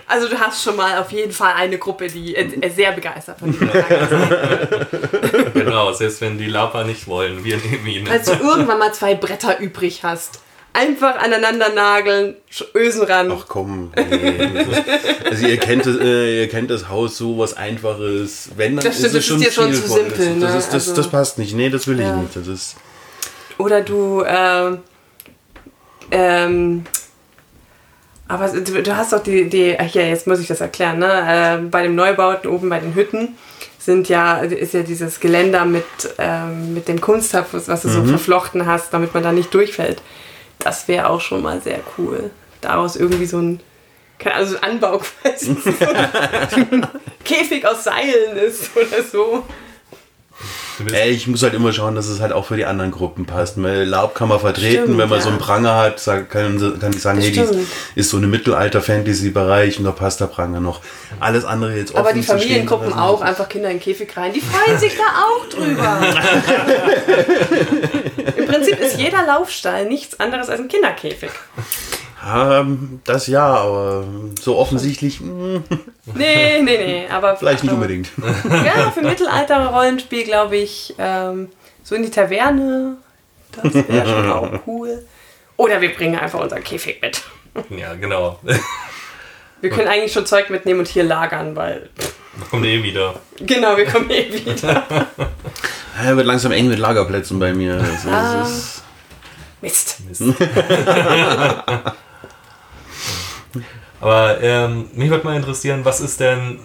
[0.07, 3.53] also du hast schon mal auf jeden Fall eine Gruppe, die äh, sehr begeistert von
[3.53, 5.55] dir ist.
[5.55, 8.09] Genau, selbst wenn die Lapa nicht wollen, wir nehmen ihn.
[8.09, 10.41] Als du irgendwann mal zwei Bretter übrig hast.
[10.73, 12.37] Einfach aneinander nageln,
[12.77, 13.33] Ösen ran.
[13.37, 13.93] Ach komm.
[13.97, 14.67] Nee.
[15.29, 18.51] also ihr kennt, das, äh, ihr kennt das Haus so was Einfaches.
[18.57, 20.37] Wenn, dann das stimmt, ist es schon ist dir schon zu simpel.
[20.37, 20.41] Ne?
[20.47, 21.55] Das, ist, das, also, das passt nicht.
[21.55, 22.15] Nee, das will ja.
[22.15, 22.37] ich nicht.
[22.37, 22.77] Das ist
[23.59, 24.23] Oder du...
[24.23, 24.79] Äh,
[26.11, 26.85] ähm,
[28.29, 31.59] aber du, du, hast doch die, die, hier, jetzt muss ich das erklären, ne?
[31.59, 33.37] Äh, bei den Neubauten oben bei den Hütten
[33.81, 35.85] sind ja, ist ja dieses Geländer mit,
[36.19, 37.93] ähm, mit dem Kunststoff, was du mhm.
[37.93, 40.01] so verflochten hast, damit man da nicht durchfällt.
[40.59, 42.31] Das wäre auch schon mal sehr cool.
[42.61, 43.61] Daraus irgendwie so ein,
[44.25, 45.87] also Anbau quasi, so
[46.71, 46.87] ein
[47.25, 49.45] Käfig aus Seilen ist oder so.
[50.93, 53.63] Ey, ich muss halt immer schauen, dass es halt auch für die anderen Gruppen passt.
[53.63, 55.25] Weil Laub kann man vertreten, stimmt, wenn man ja.
[55.25, 59.79] so einen Pranger hat, kann, kann ich sagen, das hey, die ist so eine Mittelalter-Fantasy-Bereich
[59.79, 60.81] und da passt der Pranger noch.
[61.19, 64.41] Alles andere jetzt offen Aber die Familiengruppen auch, einfach Kinder in den Käfig rein, die
[64.41, 66.01] freuen sich da auch drüber.
[68.37, 71.31] Im Prinzip ist jeder Laufstall nichts anderes als ein Kinderkäfig.
[72.27, 74.05] Ähm, das ja, aber
[74.39, 75.21] so offensichtlich.
[75.21, 75.65] Hm.
[76.15, 77.37] nee, nee, nee, aber.
[77.39, 78.11] Vielleicht nicht unbedingt.
[78.51, 81.49] Ja, für Mittelalter-Rollenspiel glaube ich, ähm,
[81.83, 82.97] so in die Taverne,
[83.53, 85.05] das wäre schon auch cool.
[85.57, 87.23] Oder wir bringen einfach unser Käfig mit.
[87.71, 88.39] Ja, genau.
[89.61, 91.91] Wir können eigentlich schon Zeug mitnehmen und hier lagern, weil.
[92.37, 93.15] Wir kommen eh wieder.
[93.41, 94.87] Genau, wir kommen eh wieder.
[96.03, 97.75] ja, wird langsam eng mit Lagerplätzen bei mir.
[97.75, 98.47] Also, ah.
[99.61, 100.01] Mist.
[100.09, 100.23] Mist.
[104.01, 106.61] Aber ähm, mich würde mal interessieren, was ist denn,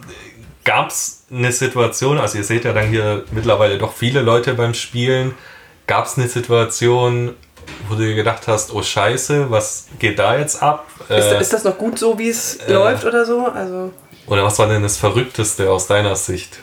[0.63, 4.73] gab es eine Situation, also ihr seht ja dann hier mittlerweile doch viele Leute beim
[4.73, 5.33] Spielen,
[5.87, 7.35] gab es eine Situation,
[7.89, 10.87] wo du dir gedacht hast, oh Scheiße, was geht da jetzt ab?
[11.09, 13.47] Ist, äh, ist das noch gut so, wie es äh, läuft oder so?
[13.47, 13.91] Also
[14.27, 16.59] oder was war denn das Verrückteste aus deiner Sicht?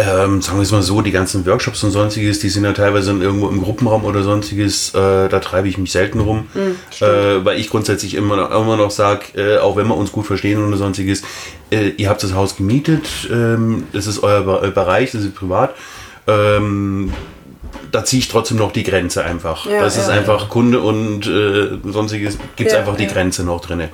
[0.00, 3.12] Ähm, sagen wir es mal so, die ganzen Workshops und sonstiges, die sind ja teilweise
[3.12, 7.58] irgendwo im Gruppenraum oder sonstiges, äh, da treibe ich mich selten rum, mhm, äh, weil
[7.58, 10.76] ich grundsätzlich immer noch, immer noch sage, äh, auch wenn wir uns gut verstehen oder
[10.76, 11.22] sonstiges,
[11.70, 15.74] äh, ihr habt das Haus gemietet, ähm, das ist euer Bereich, das ist privat.
[16.26, 17.12] Ähm,
[17.92, 19.66] da ziehe ich trotzdem noch die Grenze einfach.
[19.66, 20.48] Ja, das ja, ist einfach ja.
[20.48, 23.88] Kunde und äh, sonstiges gibt es einfach die Grenze noch drin.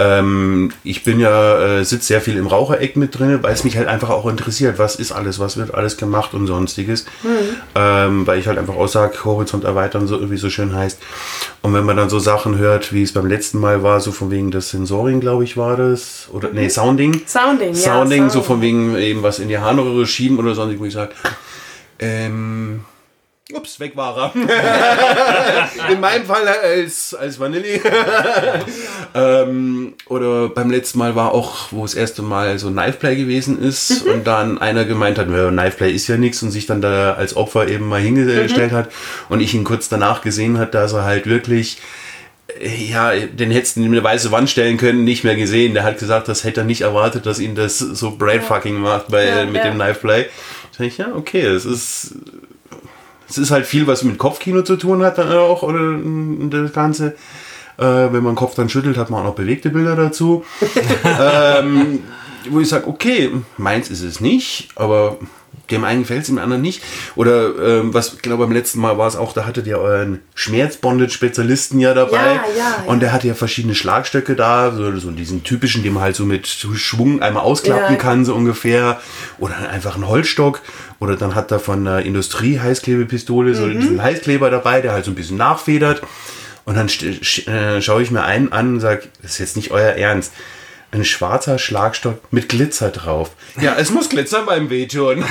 [0.00, 3.76] Ähm, ich bin ja, äh, sitze sehr viel im Rauchereck mit drin, weil es mich
[3.76, 7.04] halt einfach auch interessiert, was ist alles, was wird alles gemacht und sonstiges.
[7.24, 7.28] Mhm.
[7.74, 11.00] Ähm, weil ich halt einfach auch sage, Horizont erweitern, so, wie so schön heißt.
[11.62, 14.30] Und wenn man dann so Sachen hört, wie es beim letzten Mal war, so von
[14.30, 16.28] wegen das Sensoring, glaube ich, war das.
[16.32, 17.22] Oder, nee, Sounding.
[17.26, 17.74] Sounding, Sounding, ja.
[17.74, 21.12] Sounding, so von wegen eben was in die Harnröhre schieben oder sonstiges, wo ich sage,
[21.98, 22.84] ähm,
[23.54, 25.90] Ups, weg war er.
[25.90, 27.80] In meinem Fall als, als Vanilli.
[29.14, 34.04] ähm, oder beim letzten Mal war auch, wo das erste Mal so Knifeplay gewesen ist
[34.04, 34.12] mhm.
[34.12, 37.68] und dann einer gemeint hat, Knifeplay ist ja nichts und sich dann da als Opfer
[37.68, 38.76] eben mal hingestellt mhm.
[38.76, 38.90] hat
[39.30, 41.78] und ich ihn kurz danach gesehen hat, dass er halt wirklich
[42.60, 45.74] ja, den hättest du in eine weiße Wand stellen können, nicht mehr gesehen.
[45.74, 49.26] Der hat gesagt, das hätte er nicht erwartet, dass ihn das so brainfucking macht bei,
[49.26, 49.70] ja, mit ja.
[49.70, 50.26] dem Knifeplay.
[50.76, 52.14] Da ich, ja, okay, es ist
[53.28, 55.98] es ist halt viel, was mit Kopfkino zu tun hat dann auch, oder
[56.50, 57.16] das Ganze.
[57.76, 60.44] Äh, wenn man den Kopf dann schüttelt, hat man auch noch bewegte Bilder dazu.
[61.04, 62.00] ähm,
[62.50, 65.18] wo ich sage, okay, meins ist es nicht, aber
[65.70, 66.82] dem einen gefällt es, dem anderen nicht.
[67.14, 71.78] Oder ähm, was, genau beim letzten Mal war es auch, da hattet ihr euren Schmerzbondage-Spezialisten
[71.80, 72.16] ja dabei.
[72.16, 76.02] Ja, ja, und der hatte ja verschiedene Schlagstöcke da, so, so diesen typischen, den man
[76.02, 78.00] halt so mit Schwung einmal ausklappen ja.
[78.00, 79.00] kann, so ungefähr.
[79.38, 80.60] Oder einfach einen Holzstock.
[81.00, 83.80] Oder dann hat er von der Industrie Heißklebepistole so mhm.
[83.80, 86.02] diesen Heißkleber dabei, der halt so ein bisschen nachfedert.
[86.64, 89.92] Und dann äh, schaue ich mir einen an und sage, das ist jetzt nicht euer
[89.92, 90.32] Ernst
[90.90, 93.32] ein schwarzer Schlagstock mit Glitzer drauf.
[93.60, 95.22] Ja, es muss glitzern beim Wehtun.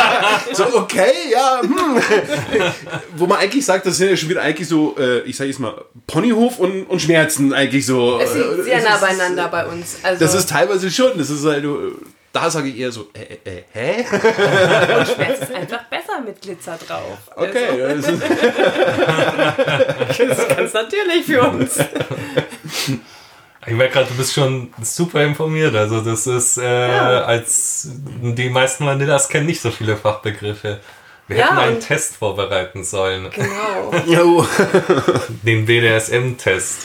[0.52, 1.62] so, okay, ja.
[1.62, 1.72] Hm.
[3.16, 5.58] Wo man eigentlich sagt, das sind ja schon wieder eigentlich so, äh, ich sage jetzt
[5.58, 8.20] mal, Ponyhof und, und Schmerzen eigentlich so.
[8.20, 9.98] Es liegt sehr nah beieinander bei uns.
[10.02, 11.18] Also das ist teilweise schon.
[11.18, 11.64] Das ist halt,
[12.32, 14.04] da sage ich eher so, äh, äh, äh hä?
[14.98, 17.18] Und Schmerz ist einfach besser mit Glitzer drauf.
[17.34, 17.82] Okay.
[17.82, 18.12] Also.
[20.06, 21.78] das ist ganz natürlich für uns.
[23.66, 25.74] Ich merke gerade, du bist schon super informiert.
[25.74, 27.24] Also das ist, äh, ja.
[27.24, 30.80] als die meisten Vanillas kennen nicht so viele Fachbegriffe.
[31.28, 33.30] Wir ja, hätten einen Test vorbereiten sollen.
[33.30, 34.46] Genau.
[35.42, 36.80] Den BDSM-Test.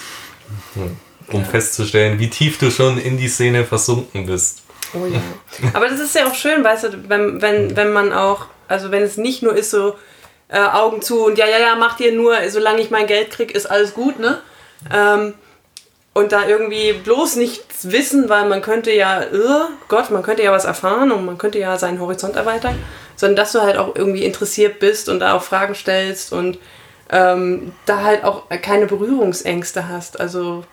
[0.73, 0.97] Hm.
[1.31, 1.45] Um ja.
[1.47, 4.61] festzustellen, wie tief du schon in die Szene versunken bist.
[4.93, 5.19] Oh ja.
[5.73, 9.01] Aber das ist ja auch schön, weißt du, wenn, wenn, wenn man auch, also wenn
[9.01, 9.95] es nicht nur ist so
[10.49, 13.53] äh, Augen zu und ja, ja, ja, macht ihr nur, solange ich mein Geld kriege,
[13.53, 14.39] ist alles gut, ne?
[14.93, 15.33] Ähm,
[16.15, 20.51] und da irgendwie bloß nichts wissen, weil man könnte ja, oh Gott, man könnte ja
[20.53, 22.81] was erfahren und man könnte ja seinen Horizont erweitern,
[23.17, 26.57] sondern dass du halt auch irgendwie interessiert bist und da auch Fragen stellst und
[27.11, 30.17] ähm, da halt auch keine Berührungsängste hast.
[30.17, 30.63] Also,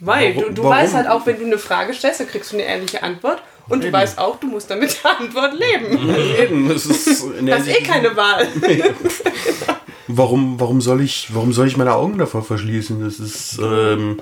[0.00, 2.66] weil du, du weißt halt auch, wenn du eine Frage stellst, dann kriegst du eine
[2.66, 6.14] ehrliche Antwort und du weißt auch, du musst damit der Antwort leben.
[6.38, 8.46] Eben, das ist, das ist eh keine Wahl.
[10.08, 13.02] warum, warum, soll ich, warum soll ich meine Augen davor verschließen?
[13.02, 14.20] Das ist, ähm,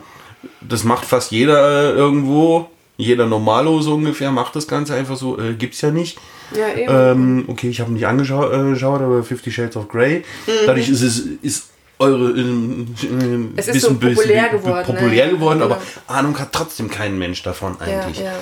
[0.60, 2.68] das macht fast jeder äh, irgendwo.
[2.96, 6.16] Jeder Normalo so ungefähr macht das Ganze einfach so, äh, gibt's ja nicht.
[6.56, 6.92] Ja, eben.
[6.94, 10.18] Ähm, okay, ich habe nicht angeschaut, äh, aber Fifty Shades of Grey.
[10.46, 10.52] Mhm.
[10.66, 15.32] Dadurch ist es ist eure äh, es ist so populär geworden, populär ne?
[15.32, 16.14] geworden, aber ja.
[16.14, 18.18] Ahnung hat trotzdem kein Mensch davon eigentlich.
[18.18, 18.32] Ja, ja.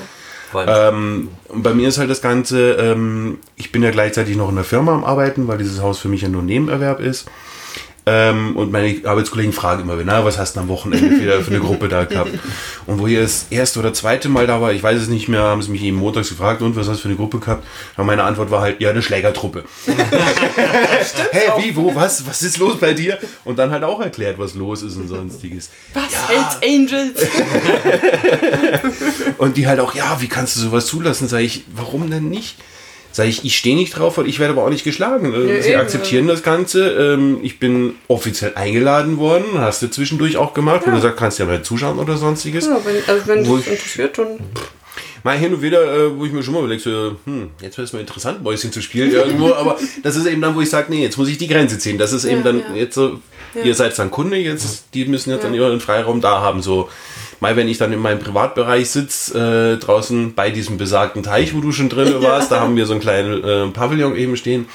[0.55, 4.65] Ähm, bei mir ist halt das Ganze, ähm, ich bin ja gleichzeitig noch in der
[4.65, 7.29] Firma am Arbeiten, weil dieses Haus für mich ja nur Nebenerwerb ist.
[8.05, 11.61] Ähm, und meine Arbeitskollegen fragen immer wieder, was hast du am Wochenende wieder für eine
[11.61, 12.33] Gruppe da gehabt?
[12.87, 15.43] Und wo ihr das erste oder zweite Mal da war, ich weiß es nicht mehr,
[15.43, 17.65] haben sie mich eben montags gefragt, und was hast du für eine Gruppe gehabt?
[17.97, 19.62] Und meine Antwort war halt, ja, eine Schlägertruppe.
[21.31, 23.19] hey, wie, wo, was, was ist los bei dir?
[23.45, 25.71] Und dann halt auch erklärt, was los ist und sonstiges.
[25.95, 26.29] Was, ja.
[26.29, 27.21] Hells Angels?
[29.38, 31.29] und die halt auch, ja, wie kannst du sowas zulassen?
[31.29, 32.57] Sag ich, warum denn nicht?
[33.12, 35.33] Sag ich, ich stehe nicht drauf, weil ich werde aber auch nicht geschlagen.
[35.33, 36.33] Ja, Sie eben, akzeptieren ja.
[36.33, 36.88] das Ganze.
[36.88, 40.92] Ähm, ich bin offiziell eingeladen worden, hast du zwischendurch auch gemacht, ja.
[40.92, 42.66] wo du sagst, kannst ja mal zuschauen oder sonstiges.
[42.66, 44.38] Ja, wenn, also wenn dich interessiert, dann.
[45.25, 47.85] Mal hin und wieder, äh, wo ich mir schon mal überlege, so, hm, jetzt wäre
[47.85, 50.87] es mal interessant, Mäuschen zu spielen irgendwo, aber das ist eben dann, wo ich sage,
[50.90, 51.96] nee, jetzt muss ich die Grenze ziehen.
[51.96, 53.20] Das ist eben dann jetzt so,
[53.62, 56.88] ihr seid dann Kunde, jetzt, die müssen jetzt dann ihren Freiraum da haben, so
[57.43, 61.61] mal wenn ich dann in meinem Privatbereich sitze, äh, draußen bei diesem besagten Teich, wo
[61.61, 64.69] du schon drin warst, da haben wir so einen kleinen äh, Pavillon eben stehen.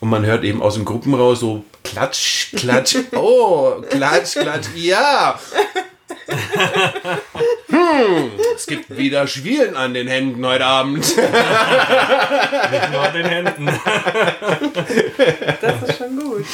[0.00, 5.40] Und man hört eben aus dem Gruppen raus so Klatsch, Klatsch, oh, Klatsch, Klatsch, ja.
[7.68, 10.98] hm, es gibt wieder Schwielen an den Händen heute Abend.
[10.98, 11.16] Nicht
[12.92, 13.68] nur an den Händen.
[15.60, 16.44] Das ist schon gut.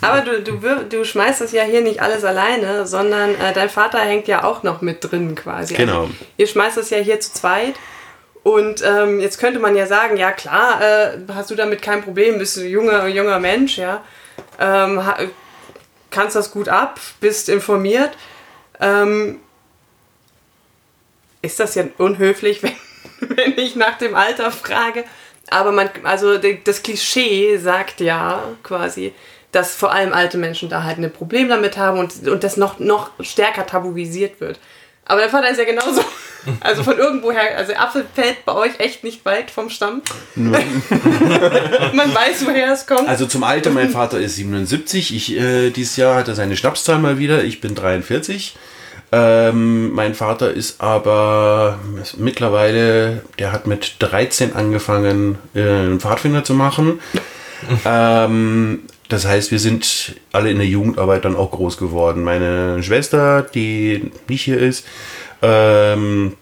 [0.00, 3.98] Aber du, du, du schmeißt das ja hier nicht alles alleine, sondern äh, dein Vater
[3.98, 5.74] hängt ja auch noch mit drin quasi.
[5.74, 6.02] Also genau.
[6.02, 7.74] Also, ihr schmeißt das ja hier zu zweit.
[8.42, 12.38] Und ähm, jetzt könnte man ja sagen, ja klar, äh, hast du damit kein Problem,
[12.38, 14.04] bist du ein junger, junger Mensch, ja.
[14.60, 15.02] Ähm,
[16.10, 18.10] kannst das gut ab, bist informiert.
[18.80, 19.40] Ähm,
[21.42, 22.76] ist das ja unhöflich, wenn,
[23.36, 25.04] wenn ich nach dem Alter frage?
[25.50, 29.12] Aber man, also das Klischee sagt ja quasi,
[29.52, 32.78] dass vor allem alte Menschen da halt ein Problem damit haben und, und das noch,
[32.78, 34.58] noch stärker tabuisiert wird.
[35.06, 36.02] Aber der Vater ist ja genauso.
[36.60, 40.00] Also von irgendwoher, also Apfel fällt bei euch echt nicht weit vom Stamm.
[40.36, 40.54] Man
[42.14, 43.08] weiß, woher es kommt.
[43.08, 45.12] Also zum Alter, mein Vater ist 77.
[45.12, 47.42] Ich, äh, dieses Jahr hat er seine Schnapszahl mal wieder.
[47.42, 48.54] Ich bin 43.
[49.12, 51.78] Ähm, mein Vater ist aber
[52.16, 57.00] mittlerweile, der hat mit 13 angefangen, äh, einen Pfadfinder zu machen.
[57.84, 62.24] ähm, das heißt, wir sind alle in der Jugendarbeit dann auch groß geworden.
[62.24, 64.84] Meine Schwester, die nicht hier ist,
[65.42, 66.34] ähm,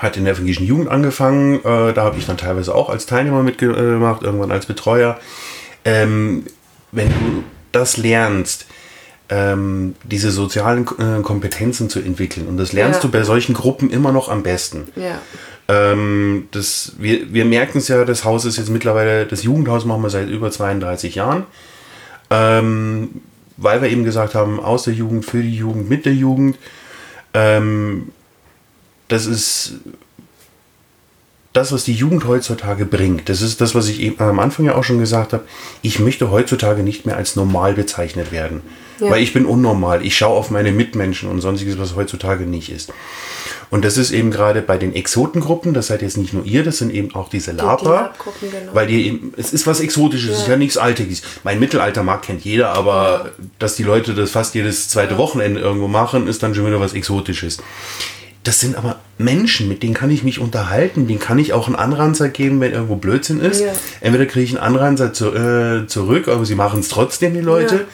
[0.00, 1.58] hat in der evangelischen Jugend angefangen.
[1.64, 5.18] Äh, da habe ich dann teilweise auch als Teilnehmer mitgemacht, irgendwann als Betreuer.
[5.84, 6.44] Ähm,
[6.92, 8.66] wenn du das lernst,
[9.28, 13.08] ähm, diese sozialen äh, Kompetenzen zu entwickeln, und das lernst ja.
[13.08, 14.88] du bei solchen Gruppen immer noch am besten.
[14.96, 15.20] Ja.
[15.68, 20.02] Ähm, das, wir, wir merken es ja, das Haus ist jetzt mittlerweile, das Jugendhaus machen
[20.02, 21.44] wir seit über 32 Jahren.
[22.30, 23.20] Ähm,
[23.56, 26.58] weil wir eben gesagt haben, aus der Jugend, für die Jugend, mit der Jugend.
[27.34, 28.12] Ähm,
[29.08, 29.74] das ist
[31.56, 33.28] das, was die Jugend heutzutage bringt.
[33.28, 35.44] Das ist das, was ich eben am Anfang ja auch schon gesagt habe.
[35.82, 38.62] Ich möchte heutzutage nicht mehr als normal bezeichnet werden.
[39.00, 39.10] Ja.
[39.10, 40.04] Weil ich bin unnormal.
[40.04, 42.92] Ich schaue auf meine Mitmenschen und sonstiges, was heutzutage nicht ist.
[43.68, 46.78] Und das ist eben gerade bei den Exotengruppen, das seid jetzt nicht nur ihr, das
[46.78, 48.12] sind eben auch diese Lapa.
[48.40, 48.74] Die, die genau.
[48.74, 51.22] Weil die eben, es ist was Exotisches, es ist ja nichts Alltägliches.
[51.42, 53.44] Mein Mittelaltermarkt kennt jeder, aber ja.
[53.58, 55.18] dass die Leute das fast jedes zweite ja.
[55.18, 57.58] Wochenende irgendwo machen, ist dann schon wieder was Exotisches.
[58.46, 61.74] Das sind aber Menschen, mit denen kann ich mich unterhalten, denen kann ich auch einen
[61.74, 63.60] Anranzer geben, wenn irgendwo Blödsinn ist.
[63.60, 63.72] Ja.
[64.00, 67.86] Entweder kriege ich einen Anranzer zu, äh, zurück, aber sie machen es trotzdem, die Leute.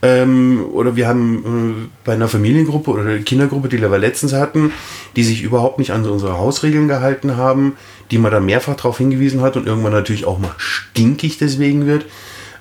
[0.00, 4.72] Ähm, oder wir haben äh, bei einer Familiengruppe oder Kindergruppe, die wir letztens hatten,
[5.16, 7.76] die sich überhaupt nicht an unsere Hausregeln gehalten haben,
[8.10, 12.06] die man da mehrfach darauf hingewiesen hat und irgendwann natürlich auch mal stinkig deswegen wird,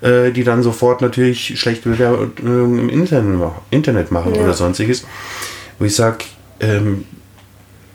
[0.01, 2.89] äh, die dann sofort natürlich schlechte Bewerbungen im
[3.69, 4.41] Internet, machen ja.
[4.41, 5.05] oder sonstiges.
[5.79, 6.25] Wo ich sage,
[6.63, 7.05] ähm,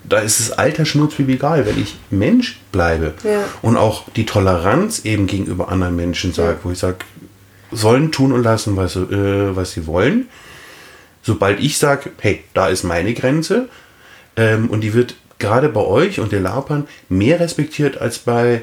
[0.09, 3.45] da ist es alter Schnurzpiep egal, wenn ich Mensch bleibe ja.
[3.63, 6.59] und auch die Toleranz eben gegenüber anderen Menschen sage, ja.
[6.63, 6.99] wo ich sage,
[7.71, 10.29] sollen tun und lassen, was, äh, was sie wollen.
[11.23, 13.69] Sobald ich sage, hey, da ist meine Grenze
[14.37, 18.63] ähm, und die wird gerade bei euch und den Lapern mehr respektiert als bei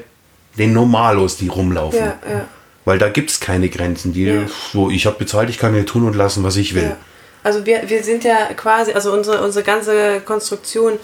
[0.58, 2.00] den Normalos, die rumlaufen.
[2.00, 2.48] Ja.
[2.84, 4.12] Weil da gibt es keine Grenzen.
[4.12, 6.96] Die, so, ich habe bezahlt, ich kann hier tun und lassen, was ich will.
[7.46, 10.98] Also wir, wir sind ja quasi, also unsere, unsere ganze Konstruktion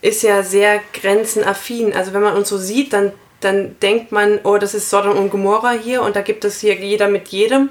[0.00, 1.94] ist ja sehr grenzenaffin.
[1.94, 3.12] Also wenn man uns so sieht, dann
[3.44, 6.74] dann denkt man, oh, das ist Sodom und Gomorra hier und da gibt es hier
[6.74, 7.70] jeder mit jedem.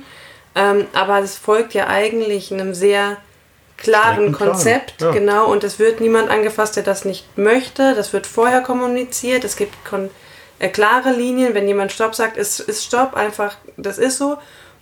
[0.54, 3.18] Ähm, aber es folgt ja eigentlich einem sehr
[3.78, 5.12] klaren Konzept, ja.
[5.12, 7.96] genau, und es wird niemand angefasst, der das nicht möchte.
[7.96, 9.44] Das wird vorher kommuniziert.
[9.44, 9.74] Es gibt
[10.60, 11.54] äh, klare Linien.
[11.54, 14.38] Wenn jemand Stopp sagt, ist, ist Stopp, einfach, das ist so.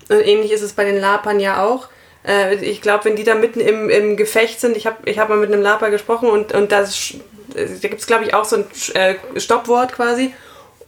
[0.09, 1.87] Und ähnlich ist es bei den Lapern ja auch.
[2.25, 5.29] Äh, ich glaube, wenn die da mitten im, im Gefecht sind, ich habe ich hab
[5.29, 7.13] mal mit einem Laper gesprochen und, und das,
[7.53, 10.33] da gibt es, glaube ich, auch so ein äh, Stoppwort quasi.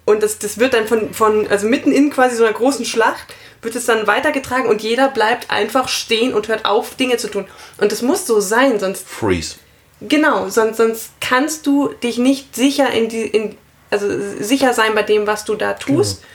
[0.03, 3.33] Und das, das wird dann von, von, also mitten in quasi so einer großen Schlacht,
[3.61, 7.45] wird es dann weitergetragen und jeder bleibt einfach stehen und hört auf, Dinge zu tun.
[7.79, 9.07] Und das muss so sein, sonst.
[9.07, 9.55] Freeze.
[10.01, 13.55] Genau, sonst, sonst kannst du dich nicht sicher in die, in,
[13.91, 14.07] also
[14.39, 16.21] sicher sein bei dem, was du da tust.
[16.21, 16.27] Genau.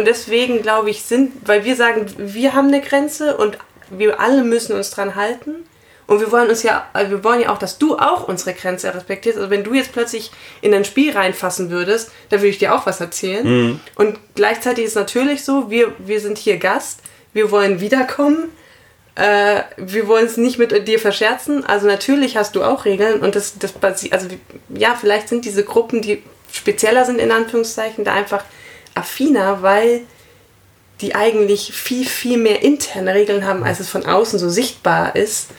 [0.00, 3.56] Und deswegen glaube ich, sind, weil wir sagen, wir haben eine Grenze und
[3.90, 5.66] wir alle müssen uns dran halten.
[6.06, 8.92] Und wir wollen uns ja, äh, wir wollen ja auch, dass du auch unsere Grenze
[8.94, 9.36] respektierst.
[9.36, 10.30] Also wenn du jetzt plötzlich
[10.62, 13.46] in ein Spiel reinfassen würdest, dann würde ich dir auch was erzählen.
[13.46, 13.80] Mhm.
[13.94, 17.00] Und gleichzeitig ist es natürlich so, wir, wir sind hier Gast,
[17.34, 18.48] wir wollen wiederkommen.
[19.16, 21.66] Äh, wir wollen es nicht mit dir verscherzen.
[21.66, 23.74] Also natürlich hast du auch Regeln und das, das
[24.10, 24.28] also
[24.70, 28.44] ja, vielleicht sind diese Gruppen, die spezieller sind in Anführungszeichen, da einfach
[28.94, 30.02] affiner, weil
[31.00, 35.50] die eigentlich viel, viel mehr interne Regeln haben, als es von außen so sichtbar ist.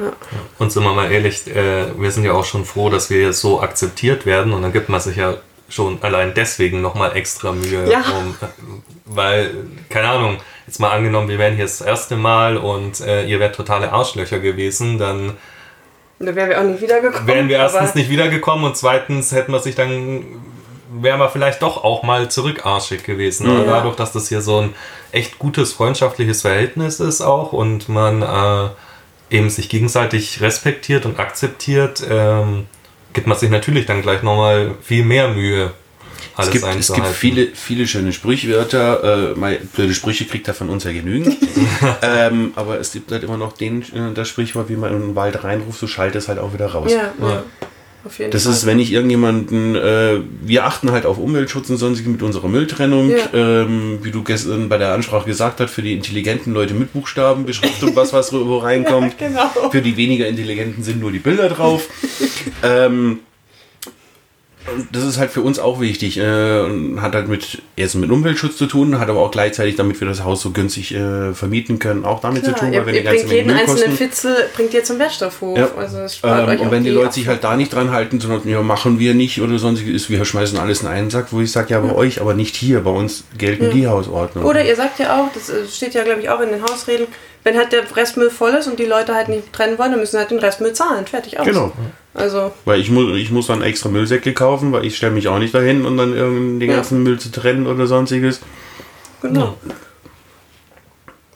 [0.00, 0.12] Ja.
[0.58, 3.60] Und sind wir mal ehrlich, äh, wir sind ja auch schon froh, dass wir so
[3.60, 5.36] akzeptiert werden und dann gibt man sich ja
[5.68, 7.90] schon allein deswegen nochmal extra Mühe.
[7.90, 8.04] Ja.
[8.18, 8.34] Um,
[9.04, 9.54] weil,
[9.88, 13.54] keine Ahnung, jetzt mal angenommen, wir wären hier das erste Mal und äh, ihr wärt
[13.54, 15.36] totale Arschlöcher gewesen, dann
[16.20, 17.26] da wären wir auch nicht wiedergekommen.
[17.26, 20.24] Wären wir erstens nicht wiedergekommen und zweitens hätten wir sich dann
[21.00, 23.48] wären wir vielleicht doch auch mal zurückarschig gewesen.
[23.48, 23.64] Ja.
[23.64, 24.74] Dadurch, dass das hier so ein
[25.12, 32.02] echt gutes freundschaftliches Verhältnis ist auch und man äh, eben sich gegenseitig respektiert und akzeptiert,
[32.08, 32.66] ähm,
[33.12, 35.72] gibt man sich natürlich dann gleich nochmal viel mehr Mühe.
[36.36, 39.32] Alles es gibt, es gibt viele, viele schöne Sprichwörter.
[39.32, 41.36] Äh, meine blöde Sprüche kriegt er von uns ja genügend.
[42.02, 45.14] ähm, aber es gibt halt immer noch den, äh, das Sprichwort, wie man in den
[45.14, 46.90] Wald reinruft, so schallt es halt auch wieder raus.
[46.90, 47.42] Ja, ja.
[48.04, 48.52] Auf jeden das Fall.
[48.52, 53.10] ist, wenn ich irgendjemanden, äh, wir achten halt auf Umweltschutz und sonstiges mit unserer Mülltrennung,
[53.10, 53.16] ja.
[53.32, 57.46] ähm, wie du gestern bei der Ansprache gesagt hast, für die intelligenten Leute mit Buchstaben,
[57.46, 59.14] Beschriftung, was was wo reinkommt.
[59.18, 59.70] Ja, genau.
[59.70, 61.88] Für die weniger intelligenten sind nur die Bilder drauf.
[62.62, 63.20] ähm,
[64.92, 66.18] das ist halt für uns auch wichtig.
[66.18, 70.08] Äh, hat halt mit erst mit Umweltschutz zu tun, hat aber auch gleichzeitig, damit wir
[70.08, 73.24] das Haus so günstig äh, vermieten können, auch damit Klar, zu tun, weil ihr, ganze
[73.26, 73.96] Menge jeden Müll einzelnen kosten.
[73.96, 75.58] Fitzel bringt ihr zum Wertstoffhof.
[75.58, 75.70] Ja.
[75.76, 78.62] Also ähm, und wenn die, die Leute sich halt da nicht dran halten, sondern ja,
[78.62, 81.80] machen wir nicht oder sonstiges, wir schmeißen alles in einen Sack, wo ich sage, ja,
[81.80, 81.94] bei ja.
[81.94, 83.70] euch, aber nicht hier, bei uns gelten ja.
[83.70, 84.48] die Hausordnungen.
[84.48, 87.08] Oder ihr sagt ja auch, das äh, steht ja glaube ich auch in den Hausregeln,
[87.42, 90.18] wenn halt der Restmüll voll ist und die Leute halt nicht trennen wollen, dann müssen
[90.18, 91.06] halt den Restmüll zahlen.
[91.06, 91.46] Fertig aus.
[91.46, 91.72] Genau.
[92.14, 92.52] Also.
[92.64, 95.52] Weil ich muss, ich muss dann extra Müllsäcke kaufen, weil ich stelle mich auch nicht
[95.52, 96.76] dahin, um dann den ja.
[96.76, 98.40] ganzen Müll zu trennen oder sonstiges.
[99.20, 99.58] Genau.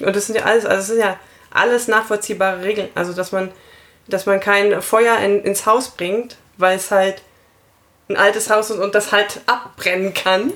[0.00, 1.18] Und das sind ja alles, also das sind ja
[1.50, 2.88] alles nachvollziehbare Regeln.
[2.94, 3.50] Also dass man,
[4.06, 7.22] dass man kein Feuer in, ins Haus bringt, weil es halt
[8.08, 10.52] ein altes Haus ist und das halt abbrennen kann.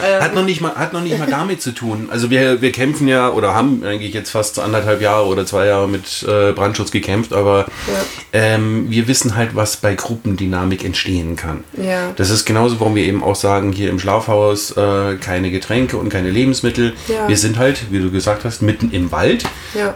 [0.00, 0.22] Ähm.
[0.22, 2.08] Hat noch nicht mal, hat noch nicht mal damit zu tun.
[2.10, 5.88] Also wir, wir kämpfen ja oder haben eigentlich jetzt fast anderthalb Jahre oder zwei Jahre
[5.88, 7.94] mit äh, Brandschutz gekämpft, aber ja.
[8.32, 11.64] ähm, wir wissen halt, was bei Gruppendynamik entstehen kann.
[11.76, 12.12] Ja.
[12.16, 16.08] Das ist genauso, warum wir eben auch sagen, hier im Schlafhaus äh, keine Getränke und
[16.08, 16.94] keine Lebensmittel.
[17.08, 17.28] Ja.
[17.28, 19.44] Wir sind halt, wie du gesagt hast, mitten im Wald.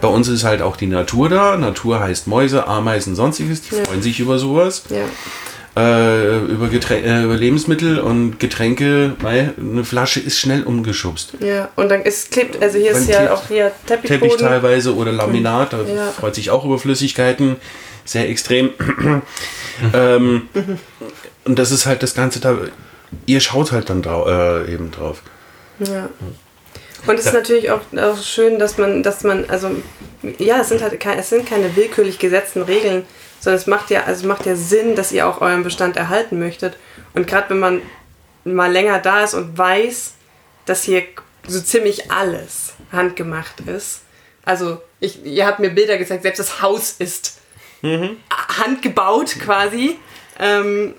[0.01, 1.57] Bei uns ist halt auch die Natur da.
[1.57, 3.61] Natur heißt Mäuse, Ameisen, sonstiges.
[3.61, 4.83] Die freuen sich über sowas
[5.77, 11.33] äh, über, äh, über Lebensmittel und Getränke, weil eine Flasche ist schnell umgeschubst.
[11.39, 14.29] Ja, und dann ist klebt, also hier ist ja auch hier Teppichboden.
[14.29, 16.11] Teppich teilweise oder Laminat, da ja.
[16.11, 17.57] freut sich auch über Flüssigkeiten,
[18.05, 18.71] sehr extrem.
[19.93, 20.49] ähm,
[21.45, 22.57] und das ist halt das Ganze da,
[23.25, 25.21] ihr schaut halt dann drau äh, eben drauf.
[25.79, 26.09] Ja.
[27.05, 29.69] Und es ist natürlich auch, auch schön, dass man, dass man, also
[30.39, 33.05] ja, es sind halt keine, es sind keine willkürlich gesetzten Regeln,
[33.39, 36.77] sondern es macht ja, also macht ja Sinn, dass ihr auch euren Bestand erhalten möchtet.
[37.13, 37.81] Und gerade wenn man
[38.43, 40.13] mal länger da ist und weiß,
[40.65, 41.03] dass hier
[41.47, 44.01] so ziemlich alles handgemacht ist.
[44.43, 47.39] Also, ich, ihr habt mir Bilder gezeigt, selbst das Haus ist
[47.81, 48.17] mhm.
[48.31, 49.97] handgebaut quasi.
[50.39, 50.95] Ähm,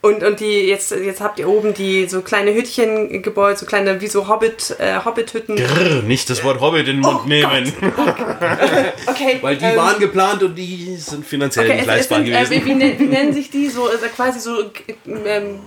[0.00, 4.00] und, und die, jetzt, jetzt habt ihr oben die so kleine Hüttchen gebaut, so kleine
[4.00, 5.56] wie so Hobbit, äh, Hobbit-Hütten.
[5.56, 7.72] Grrr, nicht das Wort Hobbit in den Mund oh nehmen.
[9.06, 9.38] okay.
[9.40, 12.52] Weil die ähm, waren geplant und die sind finanziell okay, nicht leistbar sind, gewesen.
[12.52, 13.68] Äh, wie, wie, wie, nennen sich die?
[13.68, 14.70] So also quasi so
[15.06, 15.58] ähm,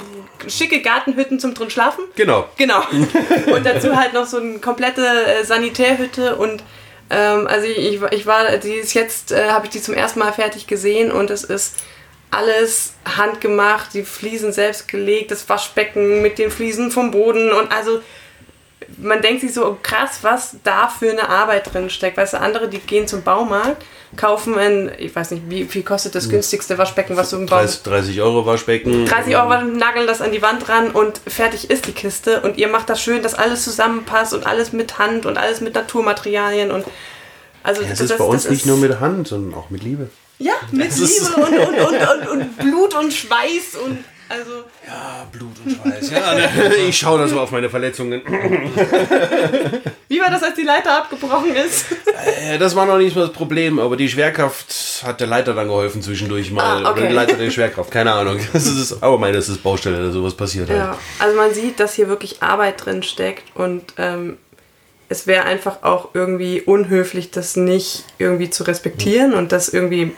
[0.47, 2.05] schicke Gartenhütten zum drin schlafen?
[2.15, 2.47] Genau.
[2.55, 2.81] Genau.
[3.53, 6.63] und dazu halt noch so eine komplette äh, Sanitärhütte und
[7.09, 10.31] ähm, also ich, ich war, die ist jetzt, äh, habe ich die zum ersten Mal
[10.31, 11.75] fertig gesehen und es ist
[12.31, 17.99] alles handgemacht, die Fliesen selbst gelegt, das Waschbecken mit den Fliesen vom Boden und also
[18.97, 22.17] man denkt sich so, oh krass, was da für eine Arbeit drin steckt.
[22.17, 23.83] Weißt du, andere, die gehen zum Baumarkt,
[24.15, 27.85] kaufen ein, ich weiß nicht, wie viel kostet das günstigste Waschbecken, was du im Baumarkt...
[27.85, 29.05] 30, 30 Euro Waschbecken.
[29.05, 32.41] 30 Euro nageln das an die Wand ran und fertig ist die Kiste.
[32.41, 35.75] Und ihr macht das schön, dass alles zusammenpasst und alles mit Hand und alles mit
[35.75, 36.85] Naturmaterialien und
[37.63, 40.09] also ja, es ist bei uns nicht nur mit Hand, sondern auch mit Liebe.
[40.41, 44.63] Ja, mit Liebe und, und, und, und, Blut und Schweiß und also.
[44.87, 46.09] Ja, Blut und Schweiß.
[46.09, 48.21] Ja, ne, ich schaue da so auf meine Verletzungen.
[50.07, 51.85] Wie war das, als die Leiter abgebrochen ist?
[52.41, 55.67] Äh, das war noch nicht mal das Problem, aber die Schwerkraft hat der Leiter dann
[55.67, 56.83] geholfen zwischendurch mal.
[56.83, 56.99] Ah, okay.
[57.01, 58.39] Oder die Leiter der Schwerkraft, keine Ahnung.
[58.53, 60.69] Das ist, aber meine, das ist Baustelle, dass sowas passiert.
[60.69, 60.97] Ja, halt.
[61.19, 64.37] also man sieht, dass hier wirklich Arbeit drin steckt und ähm,
[65.09, 70.13] es wäre einfach auch irgendwie unhöflich, das nicht irgendwie zu respektieren und das irgendwie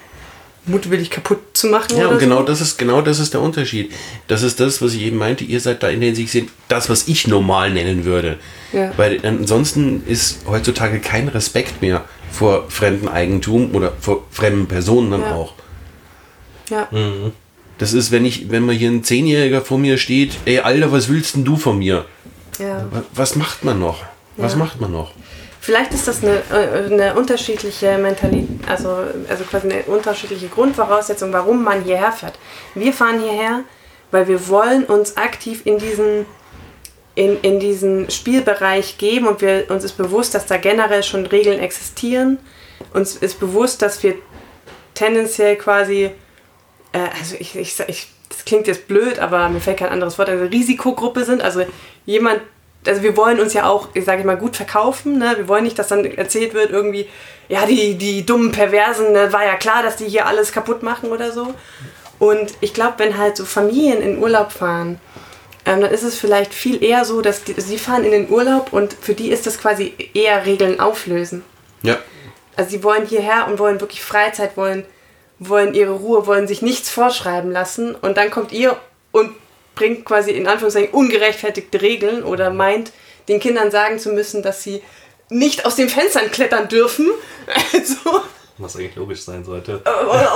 [0.66, 1.98] mutwillig kaputt zu machen.
[1.98, 2.44] Ja, und genau so.
[2.44, 3.92] das ist genau das ist der Unterschied.
[4.28, 5.44] Das ist das, was ich eben meinte.
[5.44, 8.38] Ihr seid da in der Hinsicht das, was ich normal nennen würde.
[8.72, 8.92] Ja.
[8.98, 15.22] Weil ansonsten ist heutzutage kein Respekt mehr vor fremdem Eigentum oder vor fremden Personen dann
[15.22, 15.36] ja.
[15.36, 15.54] auch.
[16.70, 16.88] Ja.
[16.92, 17.32] Mhm.
[17.78, 21.10] Das ist, wenn ich, wenn man hier ein Zehnjähriger vor mir steht, ey Alter, was
[21.10, 22.06] willst denn du von mir?
[22.60, 22.88] Ja.
[23.14, 24.04] Was macht man noch?
[24.38, 25.12] Was macht man noch?
[25.64, 28.98] Vielleicht ist das eine, äh, eine unterschiedliche Mentalität, also,
[29.30, 32.38] also quasi eine unterschiedliche Grundvoraussetzung, warum man hierher fährt.
[32.76, 33.64] Wir fahren hierher,
[34.12, 36.26] weil wir wollen uns aktiv in diesen,
[37.16, 41.60] in, in diesen Spielbereich geben und wir, uns ist bewusst, dass da generell schon Regeln
[41.62, 42.40] existieren.
[42.94, 44.16] Uns ist bewusst, dass wir
[44.96, 46.12] tendenziell quasi,
[46.92, 50.28] äh, also ich, ich, ich, das klingt jetzt blöd, aber mir fällt kein anderes Wort,
[50.28, 51.64] also Risikogruppe sind, also
[52.06, 52.42] jemand,
[52.88, 55.18] also wir wollen uns ja auch, ich sage mal, gut verkaufen.
[55.18, 55.34] Ne?
[55.38, 57.08] Wir wollen nicht, dass dann erzählt wird, irgendwie,
[57.50, 59.32] ja, die, die dummen Perversen, ne?
[59.32, 61.54] war ja klar, dass die hier alles kaputt machen oder so.
[62.20, 65.00] Und ich glaube, wenn halt so Familien in Urlaub fahren,
[65.66, 68.74] ähm, dann ist es vielleicht viel eher so, dass die, sie fahren in den Urlaub
[68.74, 71.44] und für die ist das quasi eher Regeln auflösen.
[71.82, 71.98] Ja.
[72.56, 74.86] Also sie wollen hierher und wollen wirklich Freizeit, wollen,
[75.40, 78.78] wollen ihre Ruhe, wollen sich nichts vorschreiben lassen und dann kommt ihr
[79.12, 79.32] und
[79.76, 82.92] bringt quasi in Anführungszeichen ungerechtfertigte Regeln oder meint,
[83.28, 84.82] den Kindern sagen zu müssen, dass sie
[85.30, 87.08] nicht aus den Fenstern klettern dürfen.
[87.74, 88.22] Also,
[88.58, 89.82] was eigentlich logisch sein sollte.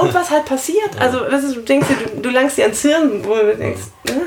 [0.01, 0.77] Und was halt passiert.
[0.97, 1.01] Ja.
[1.01, 4.15] Also, was ist, du denkst, du, du langst dir ans Hirn, wo du denkst, ja.
[4.15, 4.21] ne?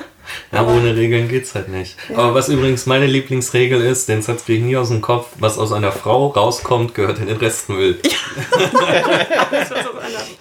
[0.53, 1.97] Ja, ohne Regeln geht's halt nicht.
[2.09, 2.19] Ja.
[2.19, 5.59] Aber was übrigens meine Lieblingsregel ist, den Satz kriege ich nie aus dem Kopf, was
[5.59, 7.99] aus einer Frau rauskommt, gehört in den Restmüll.
[8.05, 8.11] Ja.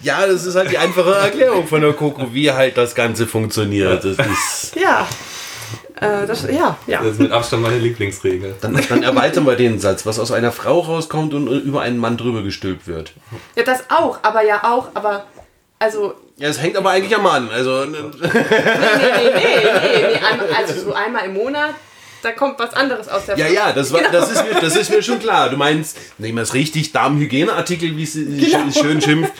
[0.02, 4.04] ja, das ist halt die einfache Erklärung von der Coco, wie halt das Ganze funktioniert.
[4.04, 5.08] Das ist ja.
[6.00, 7.02] Äh, das, ja, ja.
[7.02, 8.56] Das ist mit Abstand meine Lieblingsregel.
[8.60, 12.16] Dann, dann erweitern wir den Satz, was aus einer Frau rauskommt und über einen Mann
[12.16, 13.12] drüber gestülpt wird.
[13.54, 15.26] Ja, das auch, aber ja auch, aber
[15.78, 17.50] also ja, es hängt aber eigentlich am Mann.
[17.50, 21.74] Also, nee, nee, nee, nee, nee, Also so einmal im Monat,
[22.22, 24.12] da kommt was anderes aus der Ja, ja, das, war, genau.
[24.12, 25.50] das, ist mir, das ist mir schon klar.
[25.50, 28.70] Du meinst, nehmen wir es richtig, Damenhygieneartikel, wie es genau.
[28.72, 29.32] schön schimpft.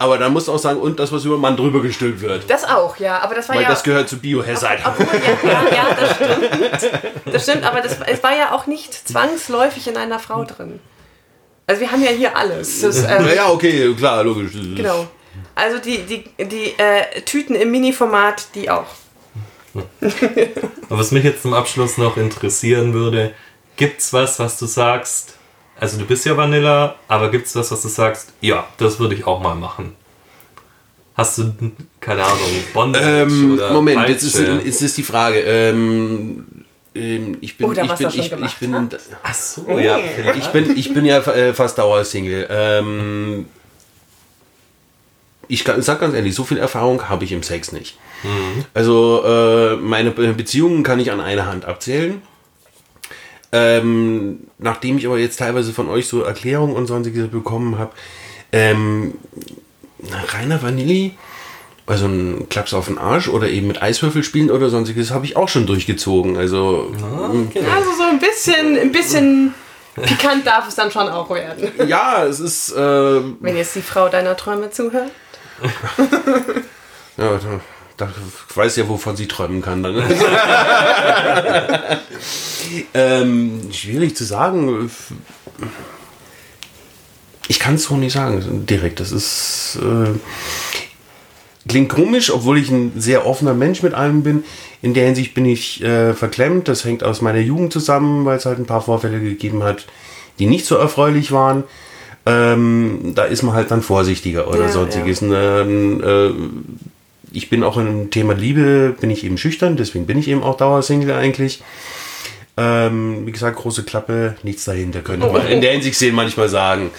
[0.00, 2.48] Aber dann musst du auch sagen, und das, was über Mann drüber gestülpt wird.
[2.48, 3.20] Das auch, ja.
[3.20, 3.68] Aber das war Weil ja.
[3.68, 4.78] das gehört zu Biohazard.
[4.80, 4.94] Ja,
[5.42, 7.02] ja, ja, das stimmt.
[7.34, 10.78] Das stimmt, aber das, es war ja auch nicht zwangsläufig in einer Frau drin.
[11.66, 12.80] Also wir haben ja hier alles.
[12.80, 14.52] Das, ähm, ja, okay, klar, logisch.
[14.52, 15.08] Genau.
[15.54, 18.86] Also die, die, die äh, Tüten im Mini-Format, die auch.
[20.88, 23.34] was mich jetzt zum Abschluss noch interessieren würde,
[23.76, 25.37] gibt's was, was du sagst?
[25.80, 28.32] Also du bist ja Vanilla, aber gibt's was, was du sagst?
[28.40, 29.94] Ja, das würde ich auch mal machen.
[31.14, 31.52] Hast du,
[32.00, 32.38] keine Ahnung,
[32.72, 34.12] Bondage ähm, oder Moment, Peitsche?
[34.12, 35.40] jetzt ist, ist, ist die Frage.
[35.40, 36.46] Ähm,
[36.94, 38.88] ähm ich bin, Oder ich bin, ich, ich bin,
[39.22, 39.98] ach so, oh, ja,
[40.36, 42.46] ich bin, ich bin ja äh, fast Dauersingle.
[42.50, 43.46] Ähm,
[45.48, 47.98] ich sag ganz ehrlich, so viel Erfahrung habe ich im Sex nicht.
[48.22, 48.64] Mhm.
[48.74, 52.22] Also äh, meine Beziehungen kann ich an einer Hand abzählen.
[53.50, 57.92] Ähm, nachdem ich aber jetzt teilweise von euch so Erklärungen und sonstiges bekommen habe,
[58.52, 59.14] ähm,
[60.32, 61.14] reiner Vanilli,
[61.86, 65.36] also ein Klaps auf den Arsch oder eben mit Eiswürfel spielen oder sonstiges, habe ich
[65.36, 66.36] auch schon durchgezogen.
[66.36, 67.62] Also, ah, okay.
[67.74, 69.54] also so ein bisschen, ein bisschen
[70.02, 71.72] pikant darf es dann schon auch werden.
[71.88, 72.72] Ja, es ist.
[72.72, 75.10] Äh, Wenn jetzt die Frau deiner Träume zuhört
[77.16, 77.40] ja,
[77.98, 78.08] da,
[78.54, 79.82] weiß ja, wovon sie träumen kann.
[79.82, 79.96] Dann.
[82.94, 84.90] ähm, schwierig zu sagen.
[87.48, 89.00] Ich kann es so nicht sagen, direkt.
[89.00, 89.78] Das ist.
[89.82, 90.10] Äh,
[91.68, 94.44] klingt komisch, obwohl ich ein sehr offener Mensch mit allem bin.
[94.80, 96.68] In der Hinsicht bin ich äh, verklemmt.
[96.68, 99.86] Das hängt aus meiner Jugend zusammen, weil es halt ein paar Vorfälle gegeben hat,
[100.38, 101.64] die nicht so erfreulich waren.
[102.26, 105.20] Ähm, da ist man halt dann vorsichtiger oder ja, sonstiges.
[105.20, 105.62] Ja.
[105.62, 106.30] Ähm, äh,
[107.32, 110.56] ich bin auch im Thema Liebe, bin ich eben schüchtern, deswegen bin ich eben auch
[110.56, 111.62] Dauersingle eigentlich.
[112.56, 116.90] Ähm, wie gesagt, große Klappe, nichts dahinter, könnte man in der Hinsicht sehen manchmal sagen.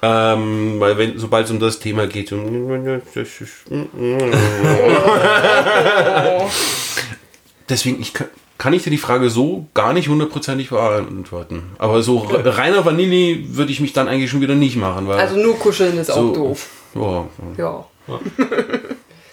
[0.00, 2.30] Ähm, weil wenn, sobald es um das Thema geht,
[7.68, 8.28] deswegen, ich kann,
[8.58, 11.62] kann ich dir die Frage so gar nicht hundertprozentig beantworten.
[11.78, 15.08] Aber so reiner Vanilli würde ich mich dann eigentlich schon wieder nicht machen.
[15.10, 16.68] Also nur kuscheln ist so, auch doof.
[16.94, 17.26] Ja.
[17.56, 17.84] ja.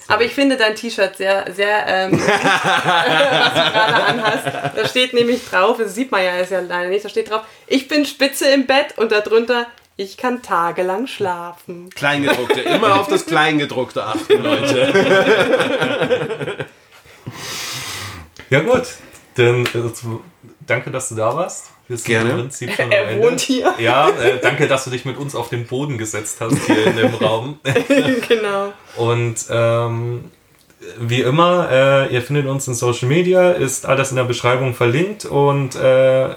[0.08, 4.46] Aber ich finde dein T-Shirt sehr, sehr, ähm, was du gerade anhast.
[4.76, 7.42] Da steht nämlich drauf, das sieht man ja ist ja leider nicht, da steht drauf,
[7.68, 11.90] ich bin spitze im Bett und darunter, ich kann tagelang schlafen.
[11.90, 16.68] Kleingedruckte, immer auf das Kleingedruckte achten, Leute.
[18.50, 18.84] ja gut,
[19.36, 19.70] dann äh,
[20.68, 21.72] danke, dass du da warst.
[21.88, 22.30] Wir sind Gerne.
[22.32, 23.24] im Prinzip schon Er Ende.
[23.28, 23.74] wohnt hier.
[23.78, 26.98] Ja, äh, danke, dass du dich mit uns auf den Boden gesetzt hast hier in
[26.98, 27.60] dem Raum.
[28.28, 28.74] genau.
[28.98, 30.32] Und ähm,
[31.00, 35.26] wie immer, äh, ihr findet uns in Social Media, ist alles in der Beschreibung verlinkt
[35.26, 36.30] und äh,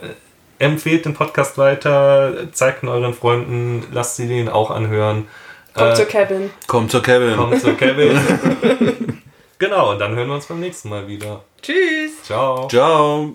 [0.59, 5.29] empfehlt den Podcast weiter, zeigt ihn euren Freunden, lasst sie den auch anhören.
[5.75, 6.51] Kommt Äh, zur Cabin.
[6.67, 7.37] Kommt zur Kevin.
[7.37, 8.19] Kommt zu Kevin.
[9.59, 11.43] genau, und dann hören wir uns beim nächsten Mal wieder.
[11.63, 12.23] Tschüss.
[12.25, 12.69] Ciao.
[12.69, 13.35] Ciao.